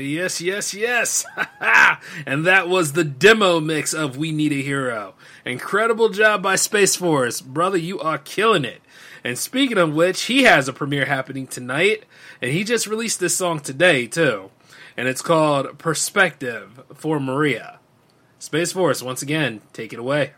[0.00, 1.24] Yes, yes, yes.
[2.26, 5.14] and that was the demo mix of We Need a Hero.
[5.44, 7.44] Incredible job by Spaceforce.
[7.44, 8.82] Brother, you are killing it.
[9.24, 12.04] And speaking of which, he has a premiere happening tonight,
[12.40, 14.50] and he just released this song today, too.
[14.96, 17.78] And it's called Perspective for Maria.
[18.40, 20.32] Spaceforce, once again, take it away.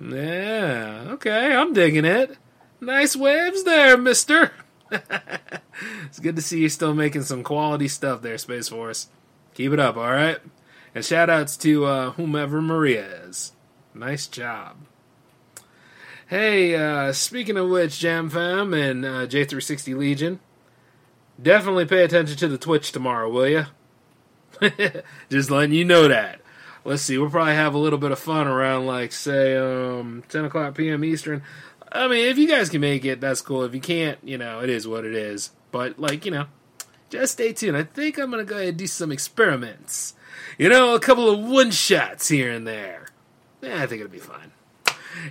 [0.00, 2.36] Yeah, okay, I'm digging it.
[2.80, 4.52] Nice waves there, mister.
[4.90, 9.06] it's good to see you still making some quality stuff there, Spaceforce.
[9.54, 10.38] Keep it up, alright?
[10.94, 13.52] And shout outs to uh, whomever Maria is.
[13.94, 14.76] Nice job.
[16.28, 20.40] Hey, uh, speaking of which, Jam Fam and uh, J360 Legion,
[21.40, 23.64] definitely pay attention to the Twitch tomorrow, will ya?
[25.30, 26.40] Just letting you know that.
[26.86, 30.44] Let's see, we'll probably have a little bit of fun around, like, say, um, 10
[30.44, 31.04] o'clock p.m.
[31.04, 31.42] Eastern.
[31.90, 33.64] I mean, if you guys can make it, that's cool.
[33.64, 35.50] If you can't, you know, it is what it is.
[35.72, 36.46] But, like, you know,
[37.10, 37.76] just stay tuned.
[37.76, 40.14] I think I'm to go ahead and do some experiments.
[40.58, 43.08] You know, a couple of one shots here and there.
[43.60, 44.52] Yeah, I think it'll be fine.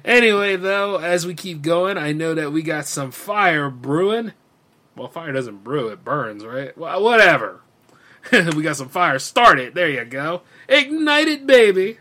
[0.03, 4.33] Anyway, though, as we keep going, I know that we got some fire brewing.
[4.95, 6.77] Well, fire doesn't brew, it burns, right?
[6.77, 7.61] Well, whatever.
[8.55, 9.75] we got some fire started.
[9.75, 10.41] There you go.
[10.67, 11.99] Ignite it, baby.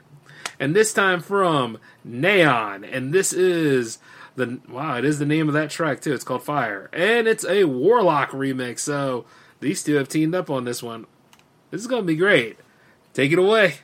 [0.59, 2.88] And this time from Neaon.
[2.90, 3.98] And this is
[4.36, 6.14] the wow, it is the name of that track too.
[6.14, 6.90] It's called Fire.
[6.92, 8.80] And it's a Warlock remix.
[8.80, 9.24] So
[9.60, 11.06] these two have teamed up on this one.
[11.70, 12.59] This is gonna be great.
[13.12, 13.76] Take it away.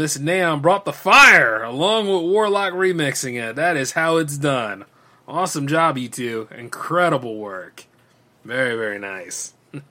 [0.00, 3.54] Miss Neaon brought the fire along with Warlock remixing it.
[3.56, 4.86] That is how it's done.
[5.28, 6.48] Awesome job, you two.
[6.56, 7.84] Incredible work.
[8.42, 9.52] Very, very nice.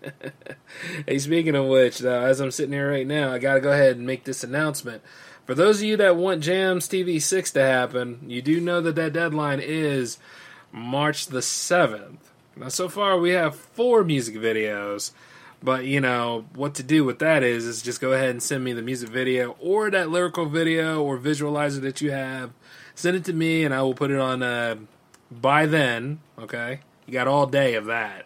[1.06, 3.72] hey, speaking of which, though, as I'm sitting here right now, I got to go
[3.72, 5.04] ahead and make this announcement.
[5.46, 8.96] For those of you that want Jams TV 6 to happen, you do know that
[8.96, 10.18] that deadline is
[10.72, 12.18] March the 7th.
[12.56, 15.12] Now, so far, we have four music videos.
[15.62, 18.64] But you know what to do with that is is just go ahead and send
[18.64, 22.52] me the music video or that lyrical video or visualizer that you have.
[22.96, 24.42] Send it to me and I will put it on.
[24.42, 24.78] Uh,
[25.32, 28.26] by then, okay, you got all day of that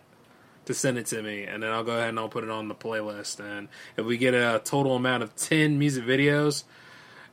[0.66, 2.70] to send it to me, and then I'll go ahead and I'll put it on
[2.70, 3.40] the playlist.
[3.40, 6.64] And if we get a total amount of ten music videos,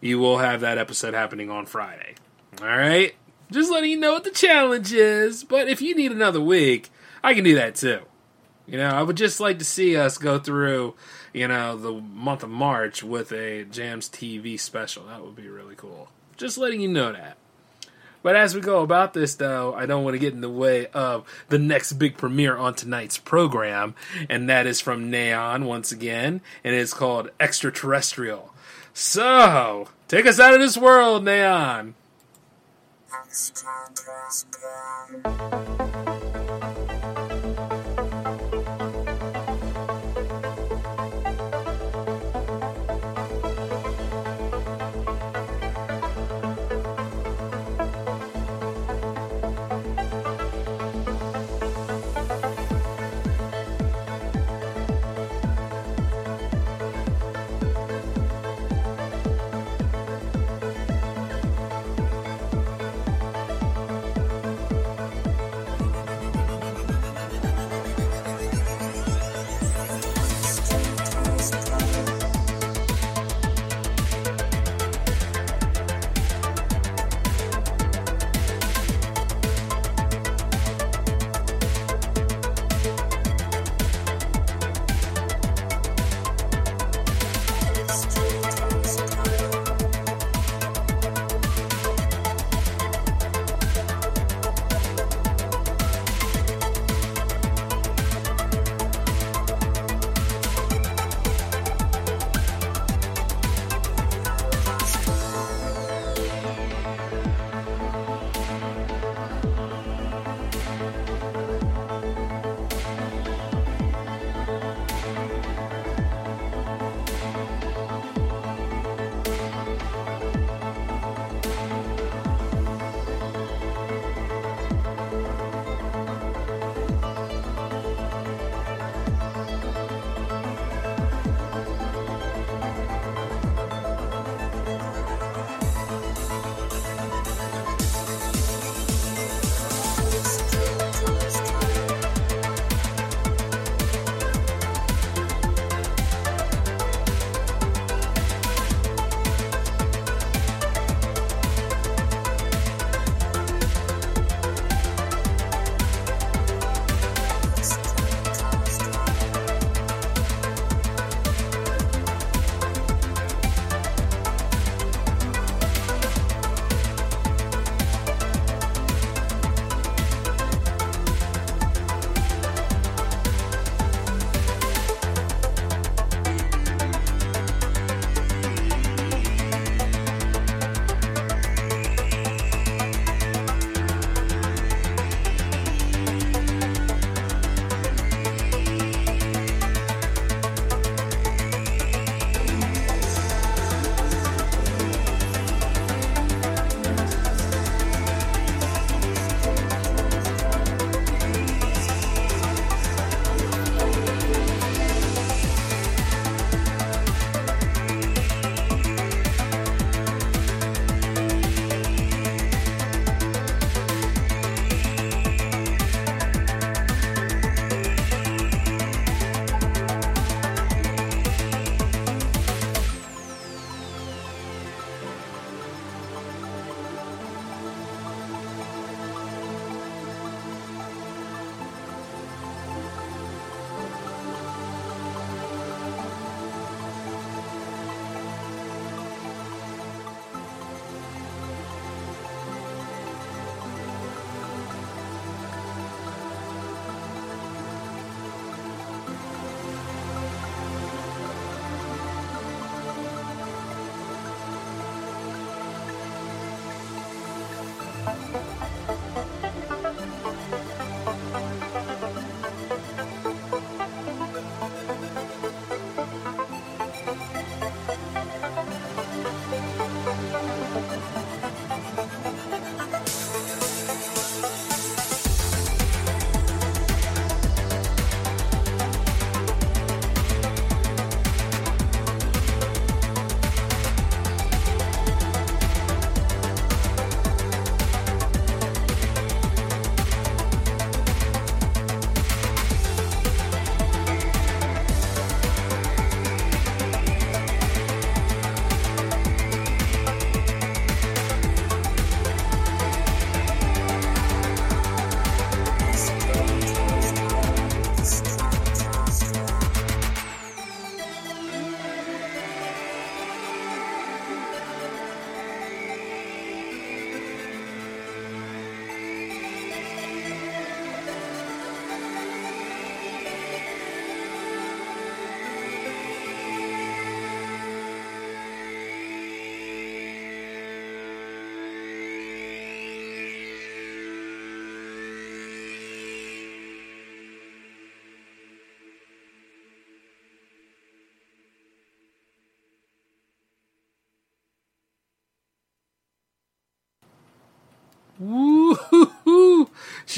[0.01, 2.14] you will have that episode happening on Friday.
[2.60, 3.14] All right,
[3.52, 5.44] just letting you know what the challenge is.
[5.44, 6.90] But if you need another week,
[7.22, 8.01] I can do that too.
[8.70, 10.94] You know, I would just like to see us go through,
[11.32, 15.06] you know, the month of March with a Jams TV special.
[15.06, 16.09] That would be really cool.
[16.36, 17.36] Just letting you know that.
[18.22, 20.86] But as we go about this, though, I don't want to get in the way
[20.88, 23.97] of the next big premiere on tonight's program,
[24.28, 28.55] and that is from Neaon once again, and it's called Extraterrestrial.
[28.94, 31.94] So, take us out of this world, Neaon.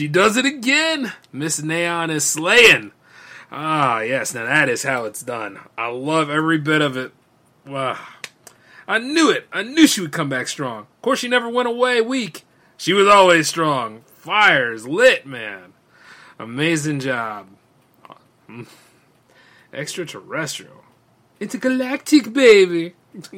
[0.03, 1.13] She does it again.
[1.31, 2.91] Miss Neaon is slaying.
[3.53, 4.35] Ah, yes.
[4.35, 5.61] Now that is how it's done.
[5.79, 7.13] I love every bit of it.
[7.65, 8.01] Wow.
[8.89, 9.47] I knew it.
[9.53, 10.81] I knew she would come back strong.
[10.81, 12.43] Of course, she never went away weak.
[12.77, 14.03] She was always strong.
[14.17, 15.73] Fires lit, man.
[16.37, 17.47] Amazing job.
[19.73, 20.83] Extraterrestrial.
[21.39, 22.95] Intergalactic, baby.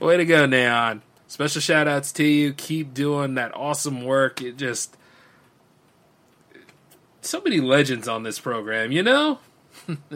[0.00, 1.02] Way to go, Neaon.
[1.32, 2.52] Special shout outs to you.
[2.52, 4.42] Keep doing that awesome work.
[4.42, 4.98] It just.
[7.22, 9.38] So many legends on this program, you know?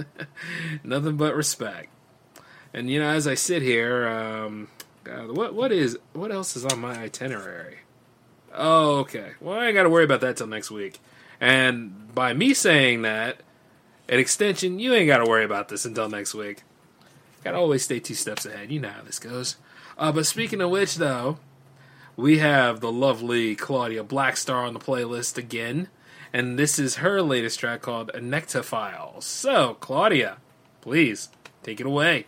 [0.84, 1.88] Nothing but respect.
[2.74, 4.68] And, you know, as I sit here, um,
[5.04, 7.78] God, what what is what else is on my itinerary?
[8.52, 9.30] Oh, okay.
[9.40, 11.00] Well, I ain't got to worry about that till next week.
[11.40, 13.40] And by me saying that,
[14.06, 16.62] an extension, you ain't got to worry about this until next week.
[17.42, 18.70] Gotta always stay two steps ahead.
[18.70, 19.56] You know how this goes.
[19.98, 21.38] Uh, but speaking of which, though,
[22.16, 25.88] we have the lovely Claudia Blackstar on the playlist again.
[26.32, 29.22] And this is her latest track called Nyctophile.
[29.22, 30.38] So, Claudia,
[30.80, 31.30] please
[31.62, 32.26] take it away.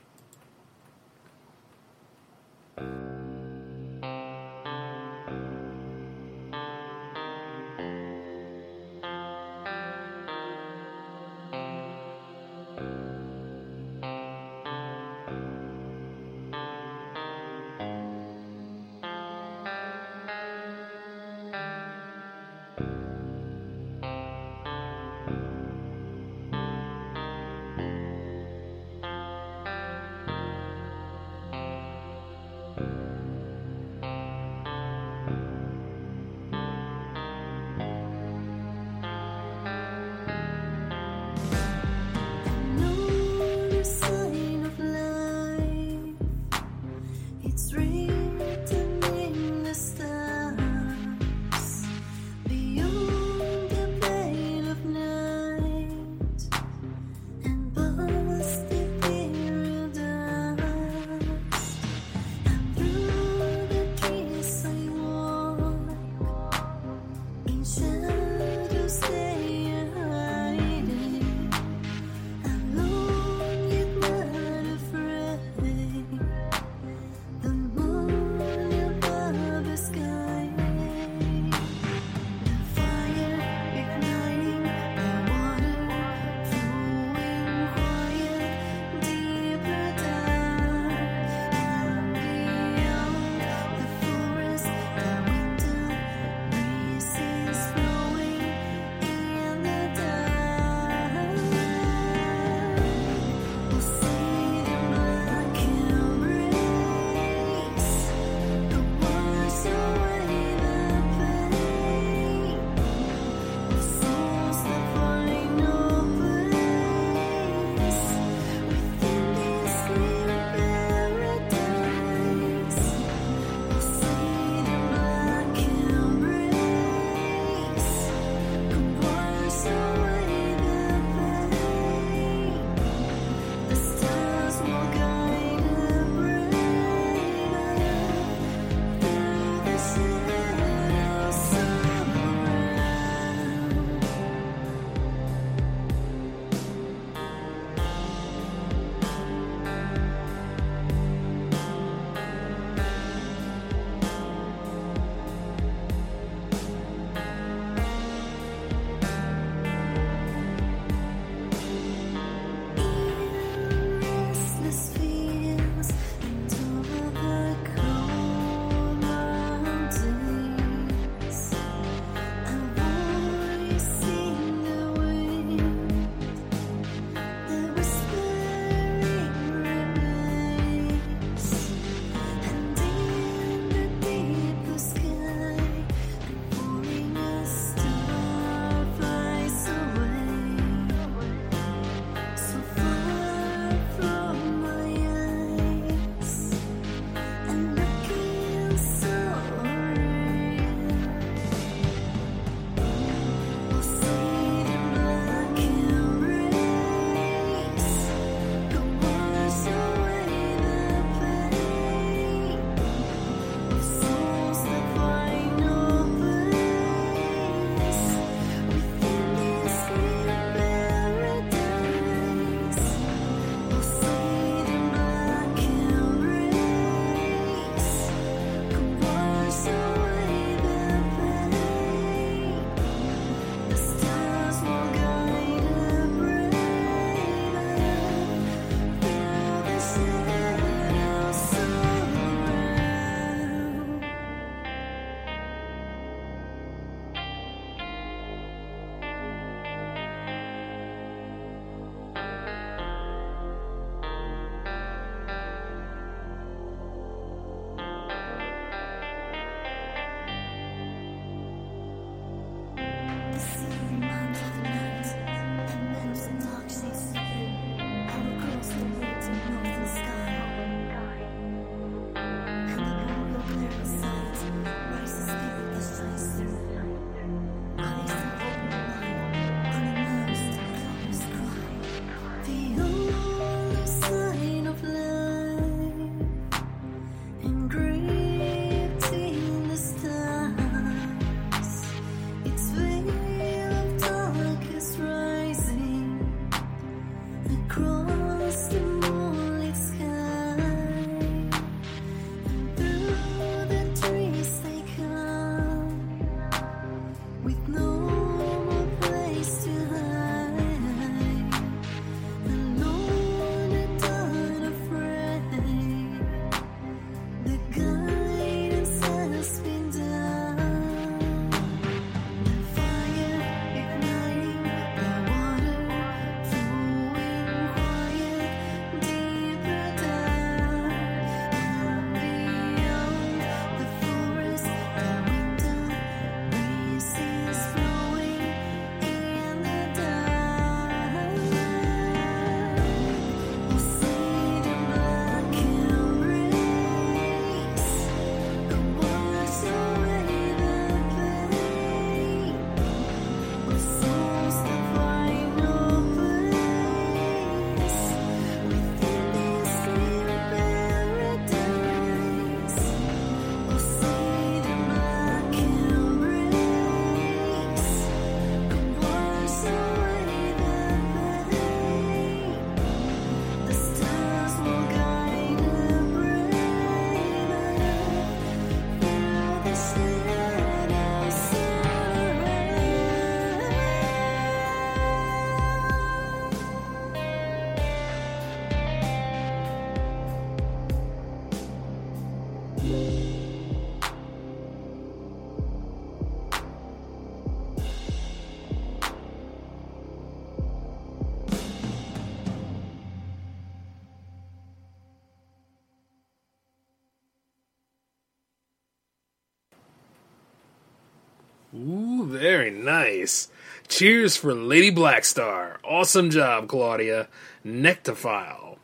[412.39, 413.49] Very nice.
[413.89, 415.79] Cheers for Lady Blackstar.
[415.83, 417.27] Awesome job, Claudia.
[417.67, 418.77] Nyctophile.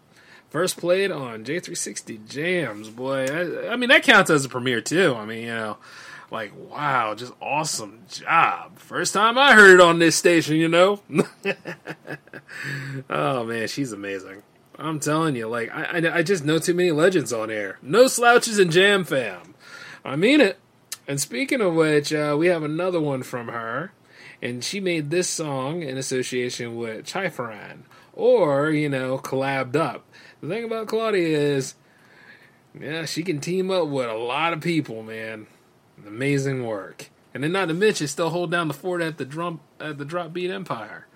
[0.50, 3.26] First played on J360 Jams, boy.
[3.26, 5.14] I, I mean, that counts as a premiere, too.
[5.14, 5.76] I mean, you know,
[6.32, 8.76] like, wow, just awesome job.
[8.80, 11.00] First time I heard it on this station, you know?
[13.08, 14.42] oh, man, she's amazing.
[14.80, 17.78] I'm telling you, like, I, I, I just know too many legends on air.
[17.82, 19.54] No slouches in Jam Fam.
[20.04, 20.58] I mean it.
[21.06, 23.92] And speaking of which, uh, we have another one from her,
[24.40, 27.82] and she made this song in association with Chypriann,
[28.14, 30.06] or you know, collabed up.
[30.40, 31.74] The thing about Claudia is,
[32.78, 35.46] yeah, she can team up with a lot of people, man.
[36.06, 39.60] Amazing work, and then not to mention, still hold down the fort at the drum
[39.78, 41.06] at the Drop Beat Empire.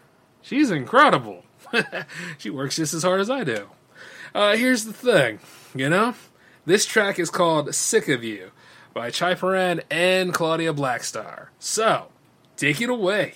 [0.43, 1.45] She's incredible.
[2.39, 3.69] she works just as hard as I do.
[4.35, 5.41] Uh, here's the thing,
[5.75, 6.15] you know,
[6.67, 8.51] this track is called "Sick of You."
[8.99, 11.51] By Chypriann and Claudia Blackstar.
[11.61, 12.09] So,
[12.57, 13.35] take it away.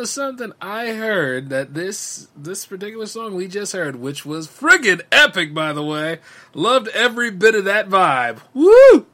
[0.00, 0.54] Know something?
[0.62, 5.74] I heard that this this particular song we just heard, which was friggin' epic, by
[5.74, 6.20] the way,
[6.54, 8.38] loved every bit of that vibe.
[8.54, 9.04] Woo!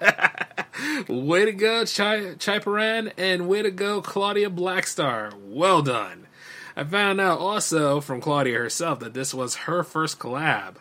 [1.08, 5.32] way to go, Chai Chypriann, and way to go, Claudia Blackstar.
[5.34, 6.28] Well done.
[6.76, 10.76] I found out also from Claudia herself that this was her first collab.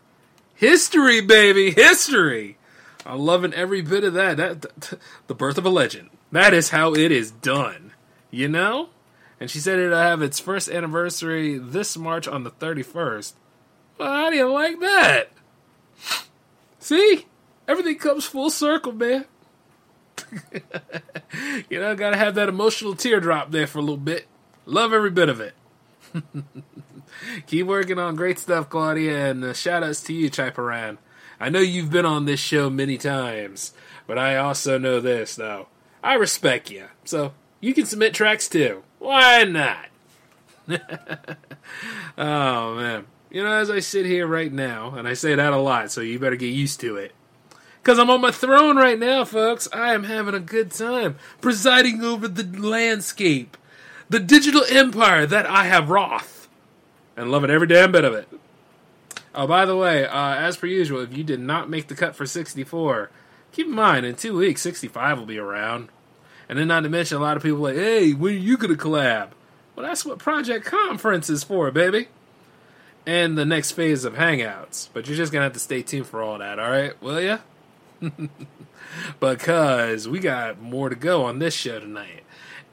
[0.54, 2.60] History, baby, history.
[3.08, 4.38] I'm loving every bit of that.
[4.38, 6.12] That the birth of a legend.
[6.32, 7.94] That is how it is done.
[8.30, 8.90] You know?
[9.40, 13.34] And she said it'll have its first anniversary this March on the 31st.
[13.98, 15.32] Well, how do you like that?
[16.80, 17.26] See?
[17.68, 19.26] Everything comes full circle, man.
[21.70, 24.28] you know, gotta have that emotional teardrop there for a little bit.
[24.66, 25.54] Love every bit of it.
[27.48, 30.98] Keep working on great stuff, Claudia, and uh, shout outs to you, Chypriann.
[31.40, 33.74] I know you've been on this show many times,
[34.08, 35.68] but I also know this, though.
[36.04, 38.84] I respect you, so you can submit tracks too.
[39.00, 39.86] Why not?
[42.18, 43.06] oh, man.
[43.30, 46.02] You know, as I sit here right now, and I say that a lot, so
[46.02, 47.14] you better get used to it.
[47.82, 49.68] Because I'm on my throne right now, folks.
[49.72, 53.56] I am having a good time presiding over the landscape,
[54.10, 56.28] the digital empire that I have wrought,
[57.16, 58.28] and loving every damn bit of it.
[59.34, 62.16] Oh, by the way, uh, as per usual, if you did not make the cut
[62.16, 63.12] for 64,
[63.52, 65.90] keep in mind, in two weeks, 65 will be around.
[66.50, 68.68] And then, not to mention, a lot of people like, hey, when are you to
[68.76, 69.30] collab?
[69.76, 72.08] Well, that's what Project Conference is for, baby.
[73.06, 74.90] And the next phase of Hangouts.
[74.94, 77.02] But you're just to have to stay tuned for all that, all right?
[77.02, 77.40] Will ya?
[79.20, 82.24] because we got more to go on this show tonight.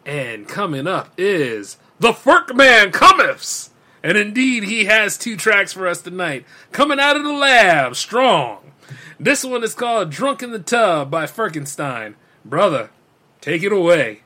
[0.06, 3.70] And coming up is The Ferk Man Cometh!
[4.02, 6.44] And indeed, he has two tracks for us tonight.
[6.72, 8.72] Coming out of the lab, strong.
[9.18, 12.14] This one is called Drunk in the Tub by Firkenstein.
[12.44, 12.90] Brother,
[13.44, 14.23] take it away.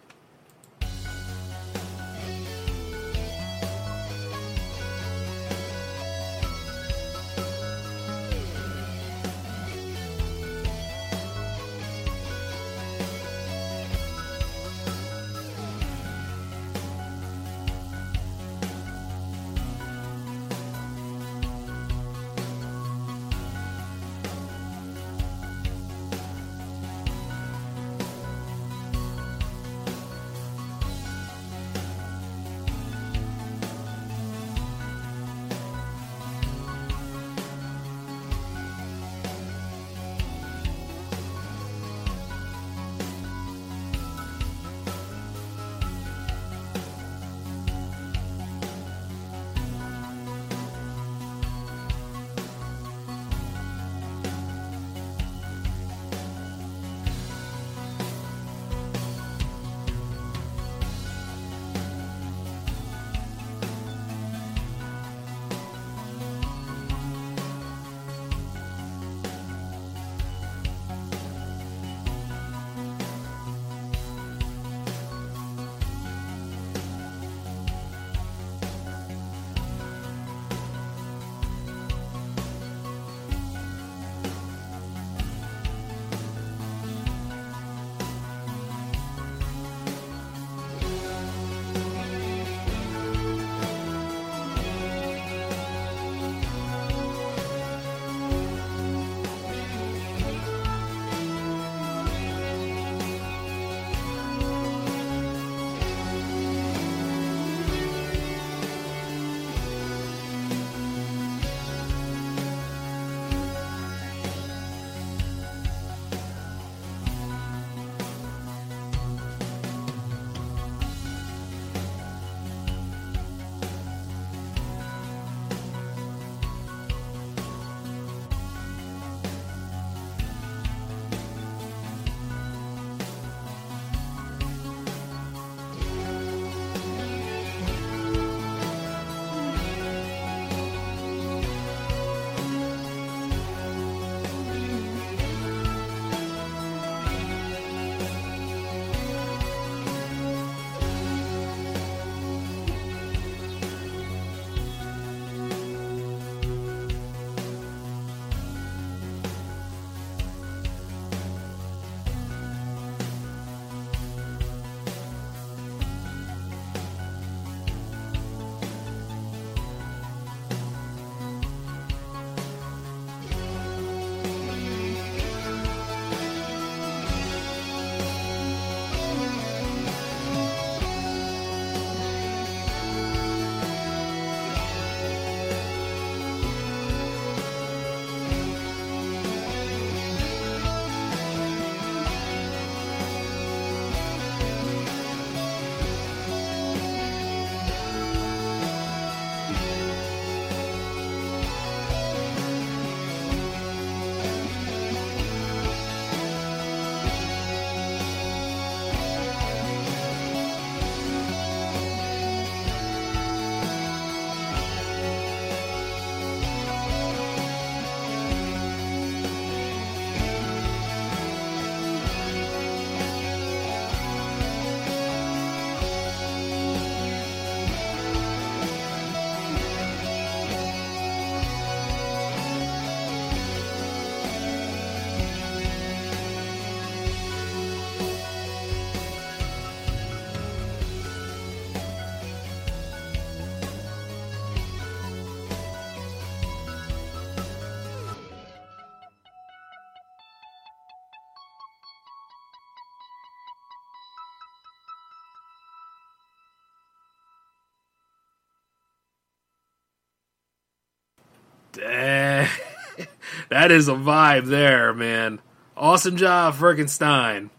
[263.51, 265.41] That is a vibe there, man.
[265.77, 267.51] Awesome job, Firkenstein.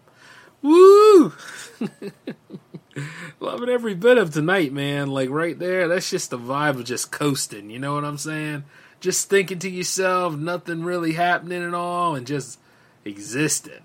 [0.61, 1.33] Woo!
[3.39, 5.09] Loving every bit of tonight, man.
[5.09, 7.69] Like right there, that's just the vibe of just coasting.
[7.69, 8.65] You know what I'm saying?
[8.99, 12.59] Just thinking to yourself, nothing really happening at all, and just
[13.05, 13.81] existing.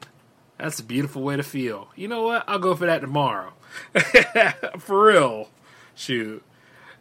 [0.59, 1.89] That's a beautiful way to feel.
[1.94, 2.44] You know what?
[2.48, 3.52] I'll go for that tomorrow.
[4.78, 5.51] for real.
[5.94, 6.43] Shoot.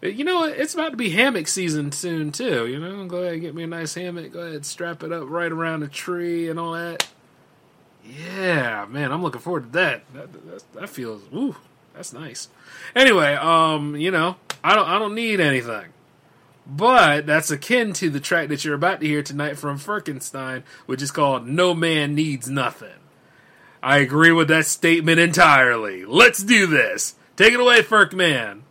[0.03, 0.43] You know?
[0.43, 2.67] It's about to be hammock season soon too.
[2.67, 4.33] You know, go ahead and get me a nice hammock.
[4.33, 7.07] Go ahead, strap it up right around a tree and all that.
[8.05, 10.03] Yeah, man, I'm looking forward to that.
[10.13, 11.55] That, that, that feels, ooh,
[11.93, 12.49] that's nice.
[12.95, 15.85] Anyway, um, you know, I don't, I don't need anything,
[16.67, 21.01] but that's akin to the track that you're about to hear tonight from Firkenstein, which
[21.01, 22.89] is called "No Man Needs Nothing."
[23.81, 26.05] I agree with that statement entirely.
[26.05, 27.15] Let's do this.
[27.35, 28.63] Take it away, Ferk Man.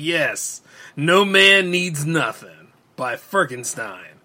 [0.00, 0.62] Yes,
[0.96, 4.16] No Man Needs Nothing by Firkenstein.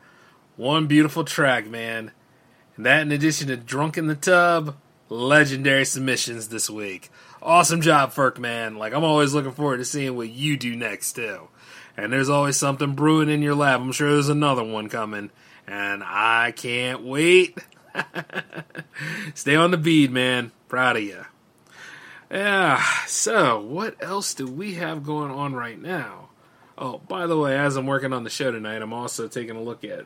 [0.56, 2.12] One beautiful track, man.
[2.78, 4.78] And that, in addition to Drunk in the Tub,
[5.10, 7.10] legendary submissions this week.
[7.42, 8.78] Awesome job, Ferk, man.
[8.78, 11.50] Like, I'm always looking forward to seeing what you do next, too.
[11.98, 13.82] And there's always something brewing in your lab.
[13.82, 15.30] I'm sure there's another one coming.
[15.68, 17.58] And I can't wait.
[19.34, 20.54] Stay on the bead, man.
[20.70, 21.26] Proud of you.
[22.32, 26.30] Yeah, so what else do we have going on right now?
[26.78, 29.62] Oh, by the way, as I'm working on the show tonight, I'm also taking a
[29.62, 30.06] look at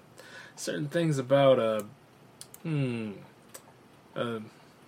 [0.55, 1.81] certain things about uh,
[2.63, 3.11] Hmm.
[4.15, 4.39] Uh,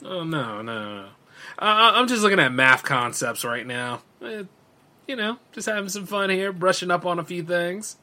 [0.03, 1.05] oh no, no, no.
[1.57, 4.01] Uh, I'm just looking at math concepts right now.
[4.21, 4.43] Eh,
[5.07, 7.97] you know, just having some fun here, brushing up on a few things.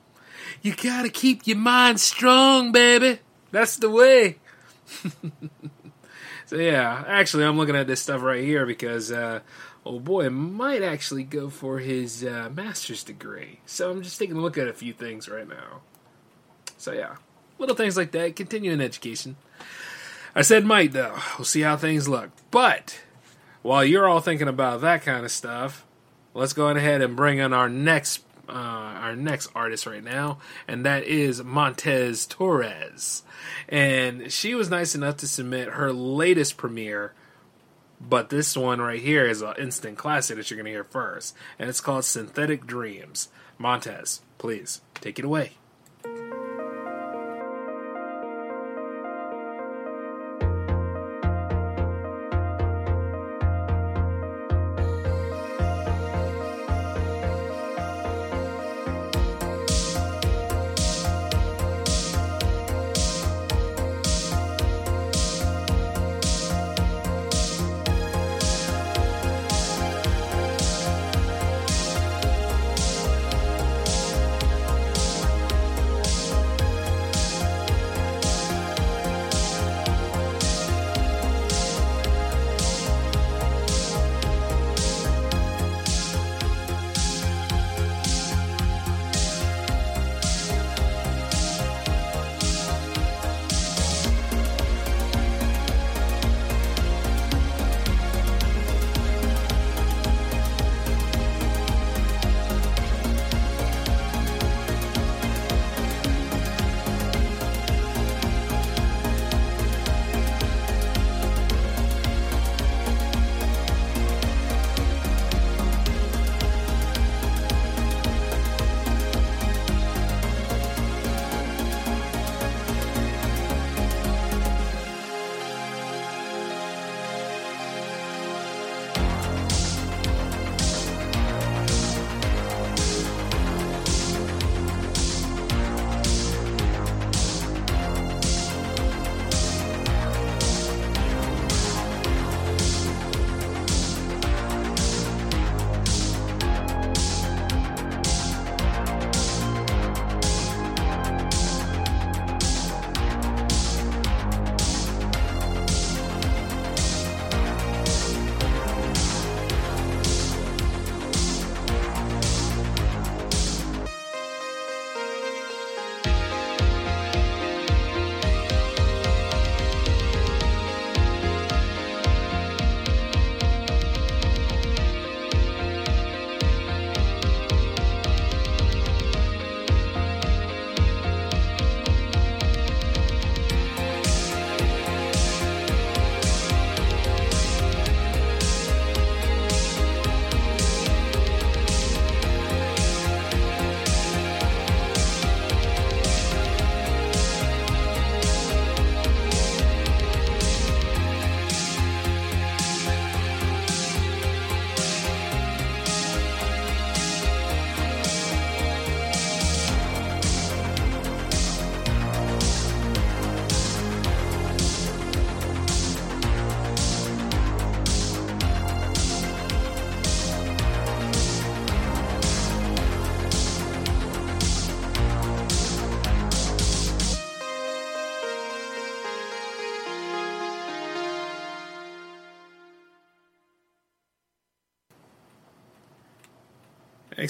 [0.62, 3.20] You gotta keep your mind strong, baby.
[3.50, 4.38] That's the way.
[6.48, 9.40] so yeah, actually, I'm looking at this stuff right here because, uh,
[9.84, 13.60] oh boy, might actually go for his uh, master's degree.
[13.66, 15.82] So I'm just taking a look at a few things right now.
[16.78, 17.16] So yeah,
[17.58, 18.34] little things like that.
[18.34, 19.36] Continuing education.
[20.34, 21.18] I said might though.
[21.36, 22.30] We'll see how things look.
[22.50, 22.98] But
[23.60, 25.84] while you're all thinking about that kind of stuff,
[26.32, 30.84] let's go ahead and bring in our next uh, our next artist right now, and
[30.84, 33.22] that is Montse Torres.
[33.68, 37.12] And she was nice enough to submit her latest premiere,
[38.00, 41.34] but this one right here is an instant classic that you're going to hear first,
[41.58, 43.28] and it's called Synthetic Dreams.
[43.58, 45.52] Montse, please take it away.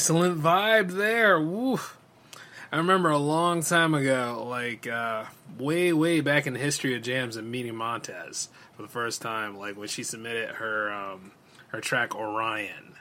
[0.09, 1.37] Excellent vibe there.
[2.73, 5.27] I remember a long time ago, like uh,
[5.59, 9.59] way, way back in the history of jams, and meeting Montse for the first time.
[9.59, 11.33] Like when she submitted her um,
[11.67, 12.95] her track Orion,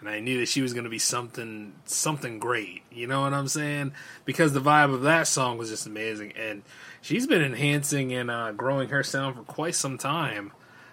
[0.00, 2.80] and I knew that she was going to be something something great.
[2.90, 3.92] You know what I'm saying?
[4.24, 6.62] Because the vibe of that song was just amazing, and
[7.02, 10.52] she's been enhancing and uh, growing her sound for quite some time.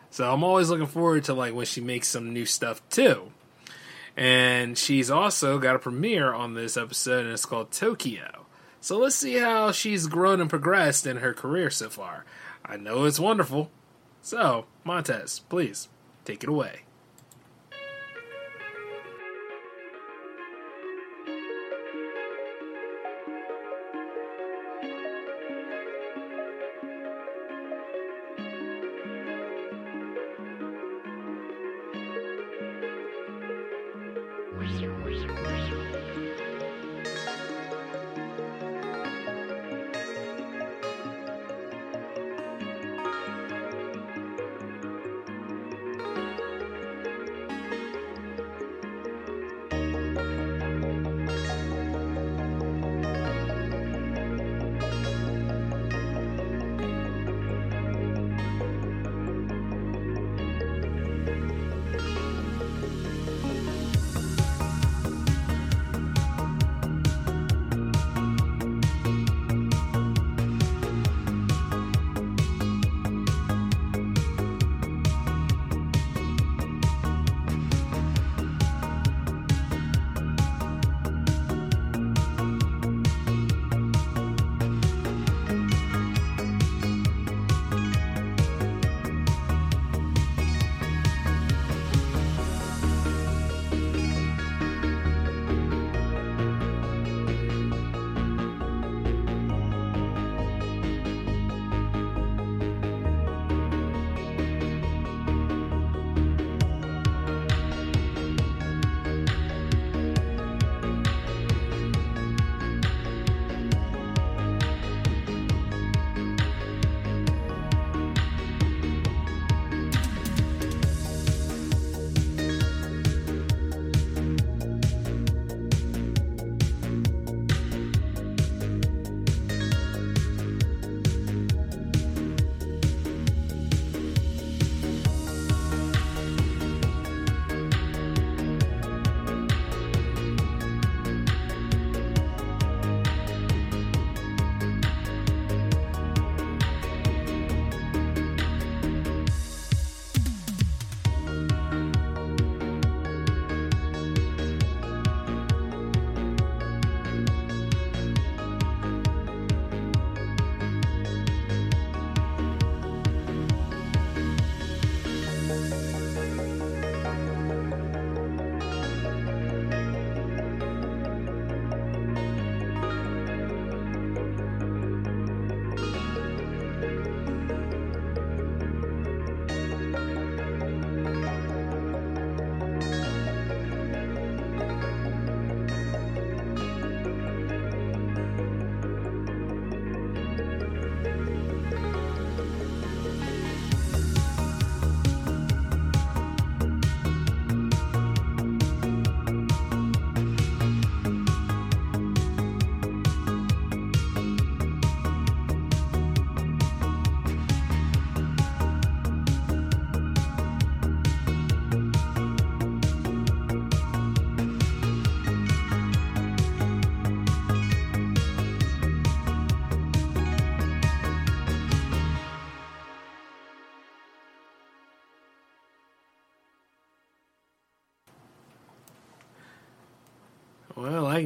[0.09, 3.31] So I'm always looking forward to like when she makes some new stuff too.
[4.17, 8.45] And she's also got a premiere on this episode, and it's called Tokyo.
[8.79, 12.23] So let's see how she's grown and progressed in her career so far.
[12.63, 13.71] I know it's wonderful.
[14.21, 15.89] So, Montse, please
[16.23, 16.84] take it away.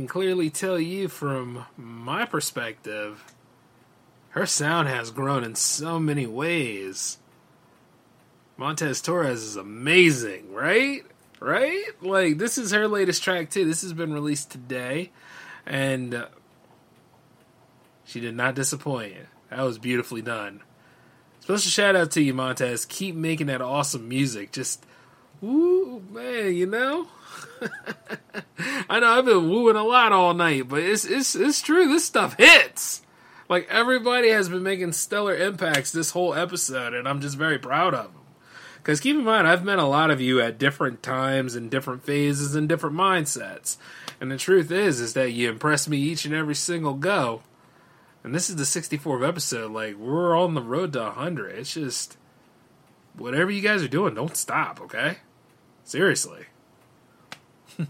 [0.09, 3.23] Clearly tell you from my perspective,
[4.29, 7.19] her sound has grown in so many ways.
[8.57, 11.03] Montse Torres is amazing, right?
[11.39, 11.83] Right?
[12.01, 13.65] Like, this is her latest track, too.
[13.65, 15.11] This has been released today,
[15.67, 16.27] and uh,
[18.03, 19.15] she did not disappoint.
[19.51, 20.61] That was beautifully done.
[21.41, 22.89] Special shout out to you, Montse.
[22.89, 24.53] Keep making that awesome music.
[24.53, 24.87] Just,
[25.43, 27.09] ooh, man, you know?
[28.89, 31.87] I know I've been wooing a lot all night, but it's it's it's true.
[31.87, 33.01] This stuff hits.
[33.47, 37.93] Like everybody has been making stellar impacts this whole episode, and I'm just very proud
[37.93, 38.21] of them.
[38.77, 42.03] Because keep in mind, I've met a lot of you at different times and different
[42.03, 43.77] phases and different mindsets.
[44.21, 47.41] And the truth is, is that you impress me each and every single go.
[48.23, 49.71] And this is the 64th episode.
[49.71, 51.57] Like we're on the road to 100.
[51.57, 52.17] It's just
[53.17, 54.79] whatever you guys are doing, don't stop.
[54.81, 55.17] Okay,
[55.83, 56.45] seriously.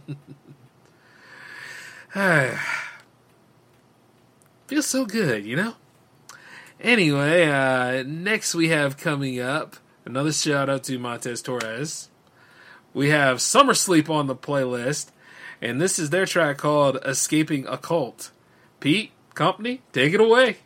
[4.67, 5.75] Feels so good, you know?
[6.81, 9.75] Anyway, uh, next we have coming up
[10.05, 12.09] another shout out to Montse Torres.
[12.93, 15.11] We have Summer Sleep on the playlist,
[15.61, 18.31] and this is their track called Escaping a Cult.
[18.79, 20.57] Pete, company, take it away.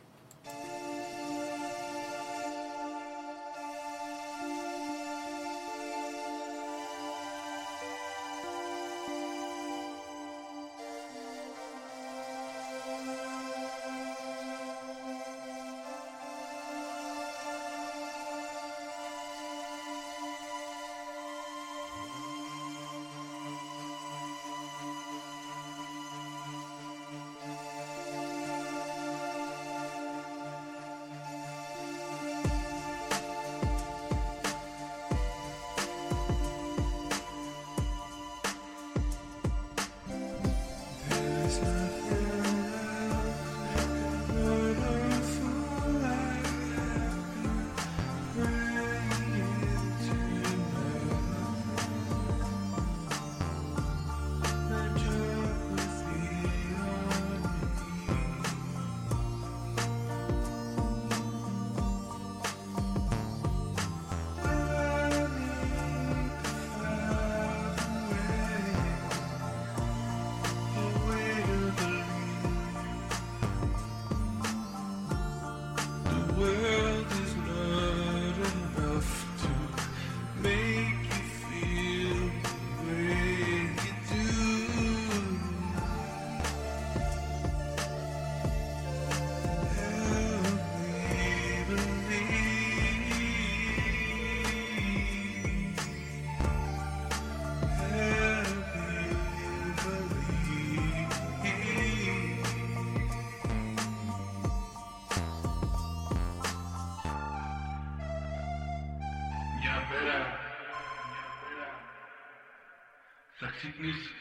[113.83, 114.11] nicht.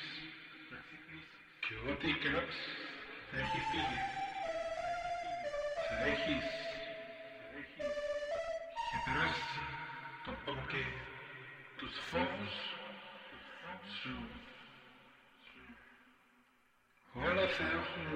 [1.64, 2.68] Και ό,τι γράψει
[3.30, 4.00] θα έχει φύγει.
[5.88, 6.46] Θα έχεις
[8.84, 9.60] ξεπεράσει
[10.24, 10.82] το πόνο και
[14.00, 14.14] σου.
[17.14, 18.08] Όλα θα έχουν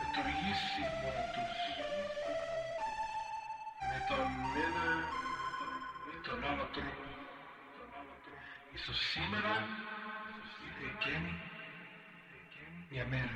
[0.00, 1.58] λειτουργήσει μόνο τους
[3.88, 4.28] Με τον
[4.66, 4.86] ένα
[6.14, 7.12] ή τον άλλο τρόπο.
[8.74, 9.52] Ίσως σήμερα
[12.92, 13.28] Yeah, man.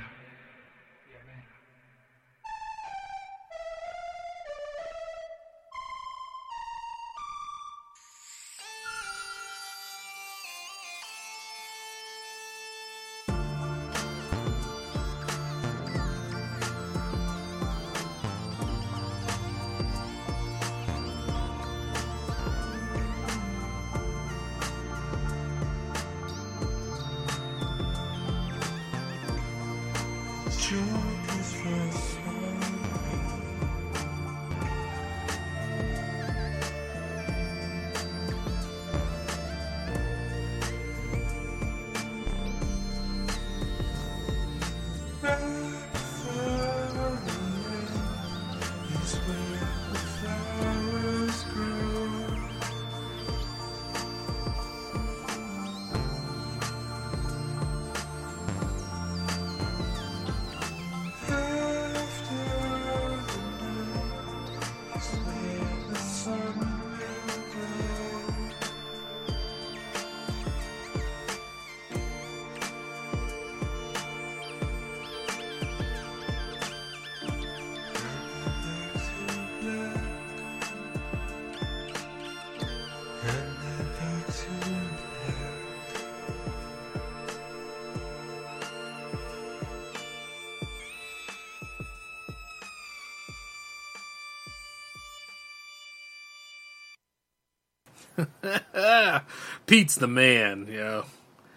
[99.65, 101.05] Pete's the man, you know.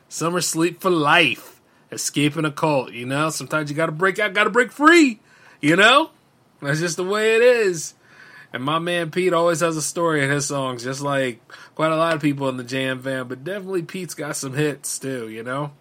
[0.09, 1.61] Summer sleep for life.
[1.93, 3.31] Escaping a cult, you know?
[3.31, 5.21] Sometimes you gotta break out, gotta break free,
[5.61, 6.11] you know?
[6.63, 7.95] That's just the way it is.
[8.53, 11.41] And my man Pete always has a story in his songs, just like
[11.75, 14.99] quite a lot of people in the Jam fam, but definitely Pete's got some hits
[14.99, 15.73] too, you know?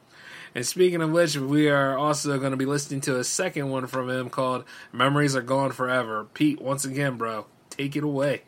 [0.55, 3.85] And speaking of which, we are also going to be listening to a second one
[3.85, 6.25] from him called Memories Are Gone Forever.
[6.33, 8.43] Pete, once again, bro, take it away.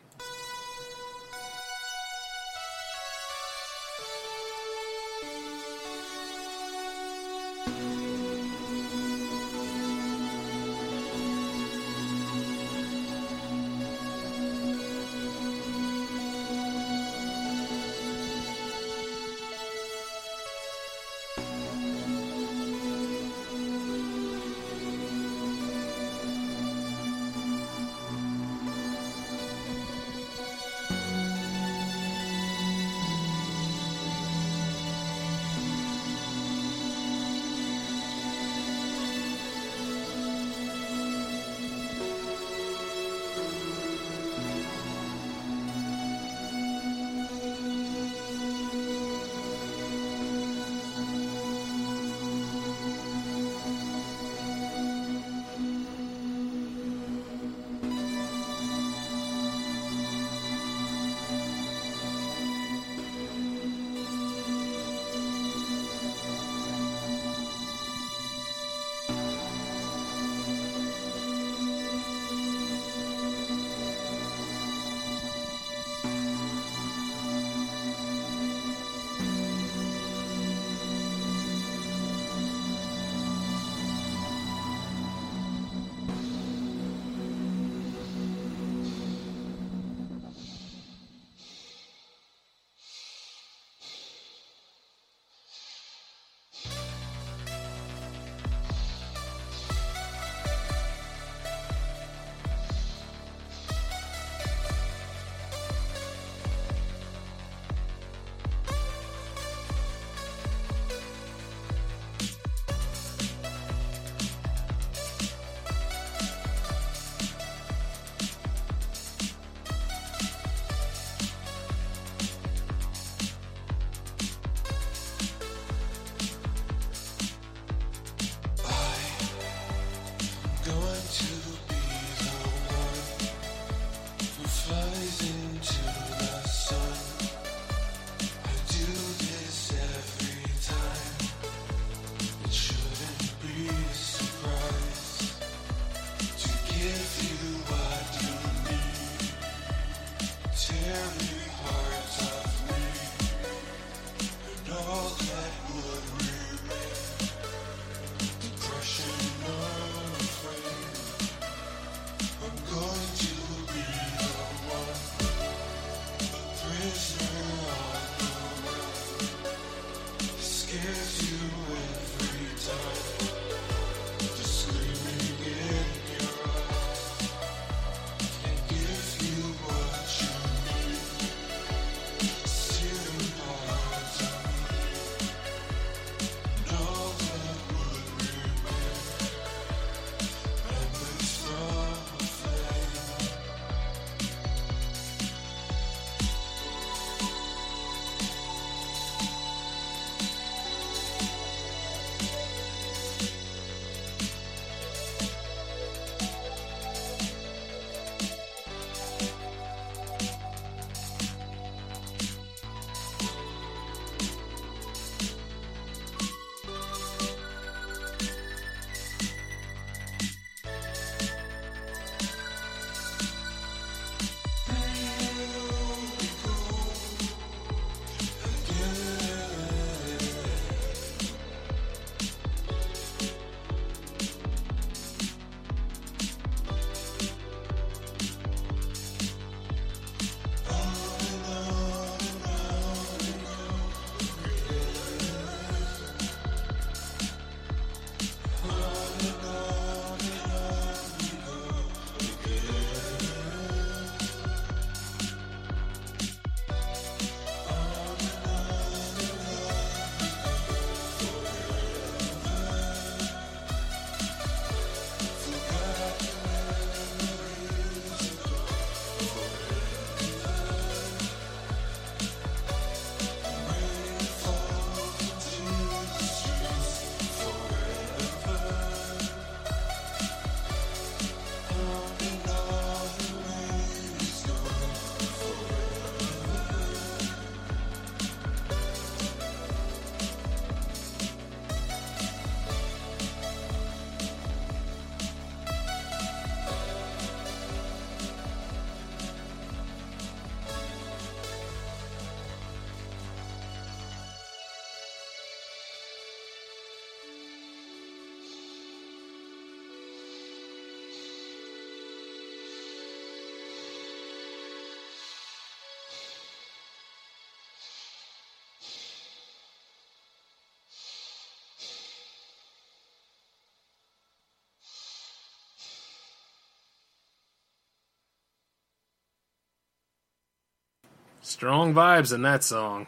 [331.52, 333.06] Strong vibes in that song.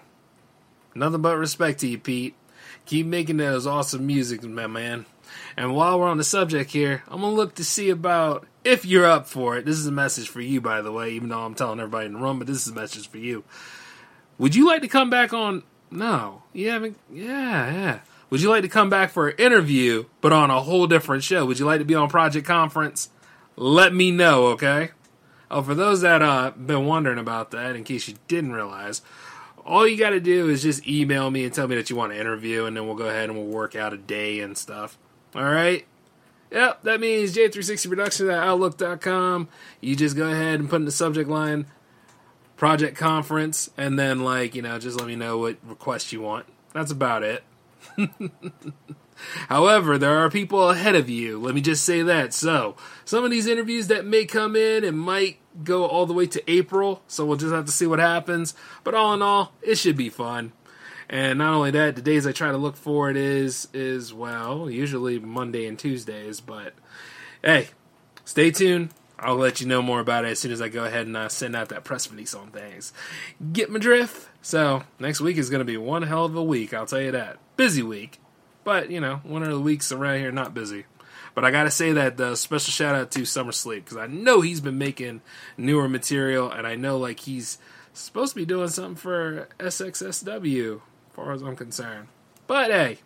[0.94, 2.34] Nothing but respect to you, Pete.
[2.84, 5.06] Keep making those awesome music, my man.
[5.56, 9.06] And while we're on the subject here, I'm gonna look to see about if you're
[9.06, 9.64] up for it.
[9.64, 12.12] This is a message for you, by the way, even though I'm telling everybody in
[12.12, 13.44] the room, but this is a message for you.
[14.36, 15.62] Would you like to come back on?
[15.90, 16.98] No, you haven't.
[17.10, 17.98] Yeah, yeah.
[18.28, 21.46] Would you like to come back for an interview, but on a whole different show?
[21.46, 23.08] Would you like to be on Project Conference?
[23.56, 24.90] Let me know, okay?
[25.50, 29.02] Oh, for those that uh been wondering about that, in case you didn't realize,
[29.64, 32.12] all you got to do is just email me and tell me that you want
[32.12, 34.98] to interview, and then we'll go ahead and we'll work out a day and stuff.
[35.34, 35.86] All right.
[36.50, 39.48] Yep, that means J360 Productions at Outlook.com.
[39.80, 41.66] You just go ahead and put in the subject line
[42.56, 46.46] project conference, and then, like, you know, just let me know what request you want.
[46.72, 47.42] That's about it.
[49.48, 51.38] However, there are people ahead of you.
[51.38, 52.32] Let me just say that.
[52.34, 56.26] So, some of these interviews that may come in and might go all the way
[56.26, 58.54] to April, so we'll just have to see what happens.
[58.82, 60.52] But all in all, it should be fun.
[61.08, 65.18] And not only that, the days I try to look forward is is well, usually
[65.18, 66.74] Monday and Tuesdays, but
[67.42, 67.68] hey,
[68.24, 68.90] stay tuned.
[69.18, 71.28] I'll let you know more about it as soon as I go ahead and uh,
[71.28, 72.92] send out that press release on things.
[73.52, 74.28] Get my drift?
[74.42, 77.12] So, next week is going to be one hell of a week, I'll tell you
[77.12, 77.38] that.
[77.56, 78.18] Busy week.
[78.64, 80.86] But, you know, one of the weeks around here not busy.
[81.34, 84.40] But I gotta say that the special shout out to Summer Sleep because I know
[84.40, 85.20] he's been making
[85.56, 87.58] newer material, and I know like he's
[87.92, 90.80] supposed to be doing something for SXSW, as
[91.12, 92.08] far as I'm concerned.
[92.46, 92.98] But hey,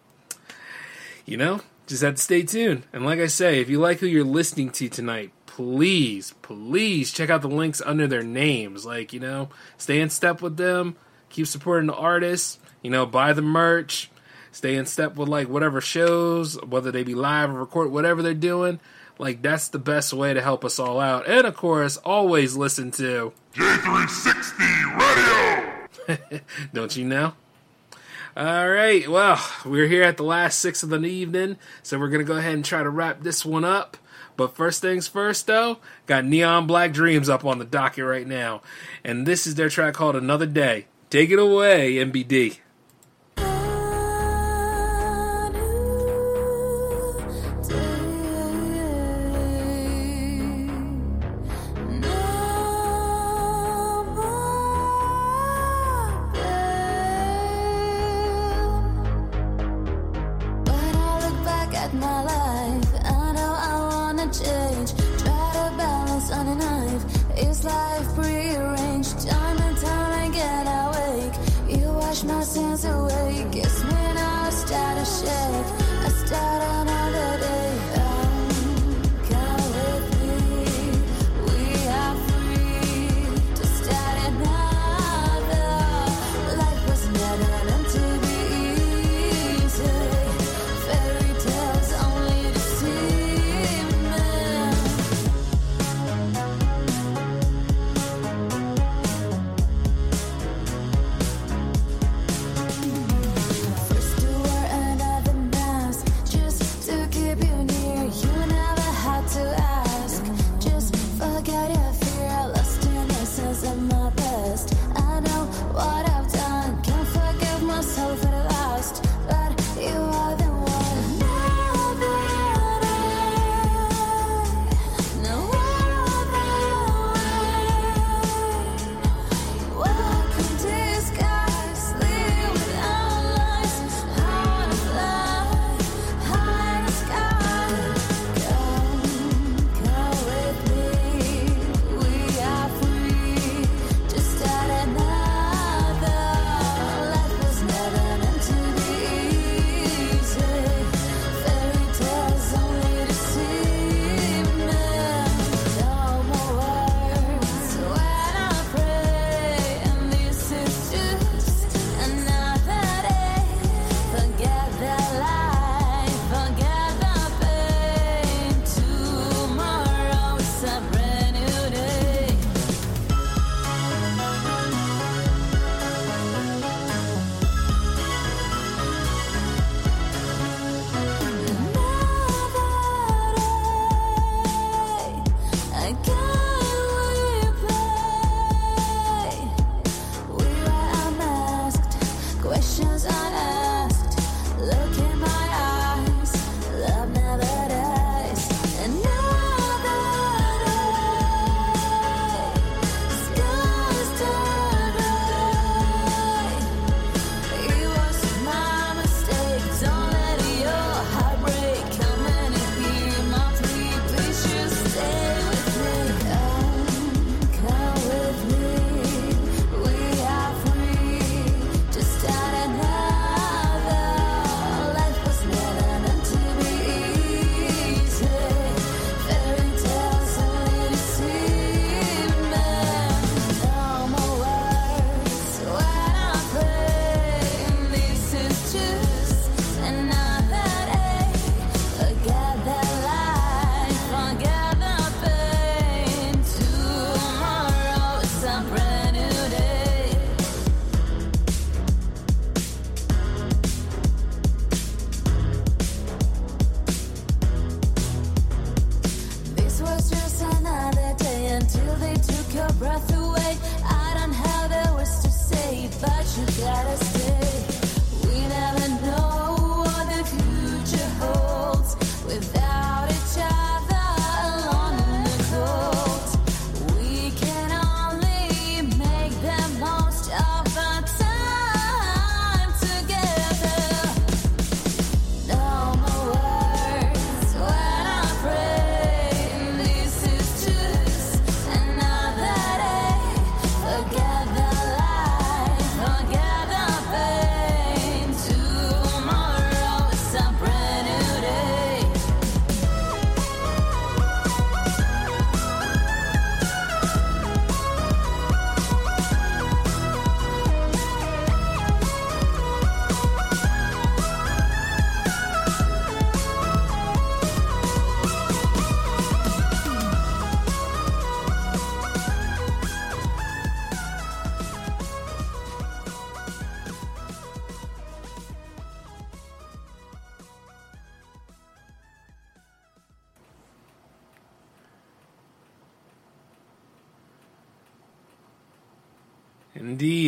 [1.24, 2.84] you know, just have to stay tuned.
[2.92, 7.30] And like I say, if you like who you're listening to tonight, please, please check
[7.30, 8.84] out the links under their names.
[8.84, 10.96] Like, you know, stay in step with them,
[11.30, 14.10] keep supporting the artists, you know, buy the merch,
[14.58, 18.34] stay in step with like whatever shows, whether they be live or record, whatever they're
[18.34, 18.80] doing.
[19.16, 21.28] Like, that's the best way to help us all out.
[21.28, 24.98] And of course, always listen to J360
[26.08, 26.40] Radio!
[26.72, 27.34] Don't you know?
[28.36, 32.22] All right, well, we're here at the last six of the evening, so we're gonna
[32.22, 33.96] go ahead and try to wrap this one up.
[34.36, 38.62] But first things first, though, got Neon Black Dreams up on the docket right now,
[39.02, 40.86] and this is their track called Another Day.
[41.10, 42.58] Take it away, NBD.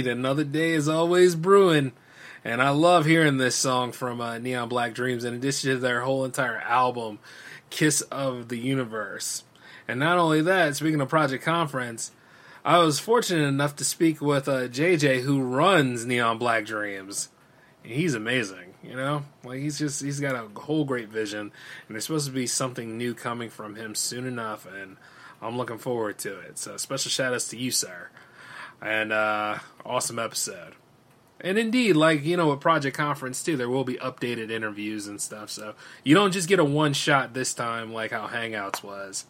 [0.01, 1.93] Indeed, another day is always brewing.
[2.43, 6.01] And I love hearing this song from uh, Neon Black Dreams in addition to their
[6.01, 7.19] whole entire album,
[7.69, 9.45] Kiss of the Universe.
[9.87, 12.13] And not only that, speaking of Project Conference,
[12.65, 17.29] I was fortunate enough to speak with uh, JJ, who runs Neon Black Dreams.
[17.85, 19.25] And he's amazing, you know?
[19.45, 21.41] Like, he's just, he's got a whole great vision.
[21.41, 24.67] And there's supposed to be something new coming from him soon enough.
[24.67, 24.97] And
[25.43, 26.57] I'm looking forward to it.
[26.57, 28.09] So, special shout outs to you, sir.
[28.81, 30.75] And, uh, awesome episode.
[31.41, 35.21] And indeed, like, you know, with Project Conference too, there will be updated interviews and
[35.21, 35.51] stuff.
[35.51, 39.25] So you don't just get a one shot this time like how Hangouts was.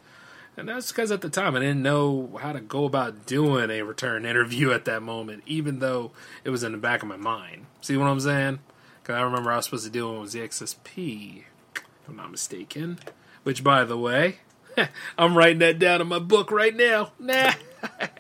[0.57, 3.83] And that's because at the time I didn't know how to go about doing a
[3.83, 6.11] return interview at that moment, even though
[6.45, 7.67] it was in the back of my mind.
[7.81, 8.59] See what I'm saying?
[9.03, 11.45] Because I remember I was supposed to do one with ZXSP,
[11.77, 12.99] if I'm not mistaken.
[13.45, 14.41] Which, by the way,
[15.19, 17.13] I'm writing that down in my book right now.
[17.19, 17.53] Nah.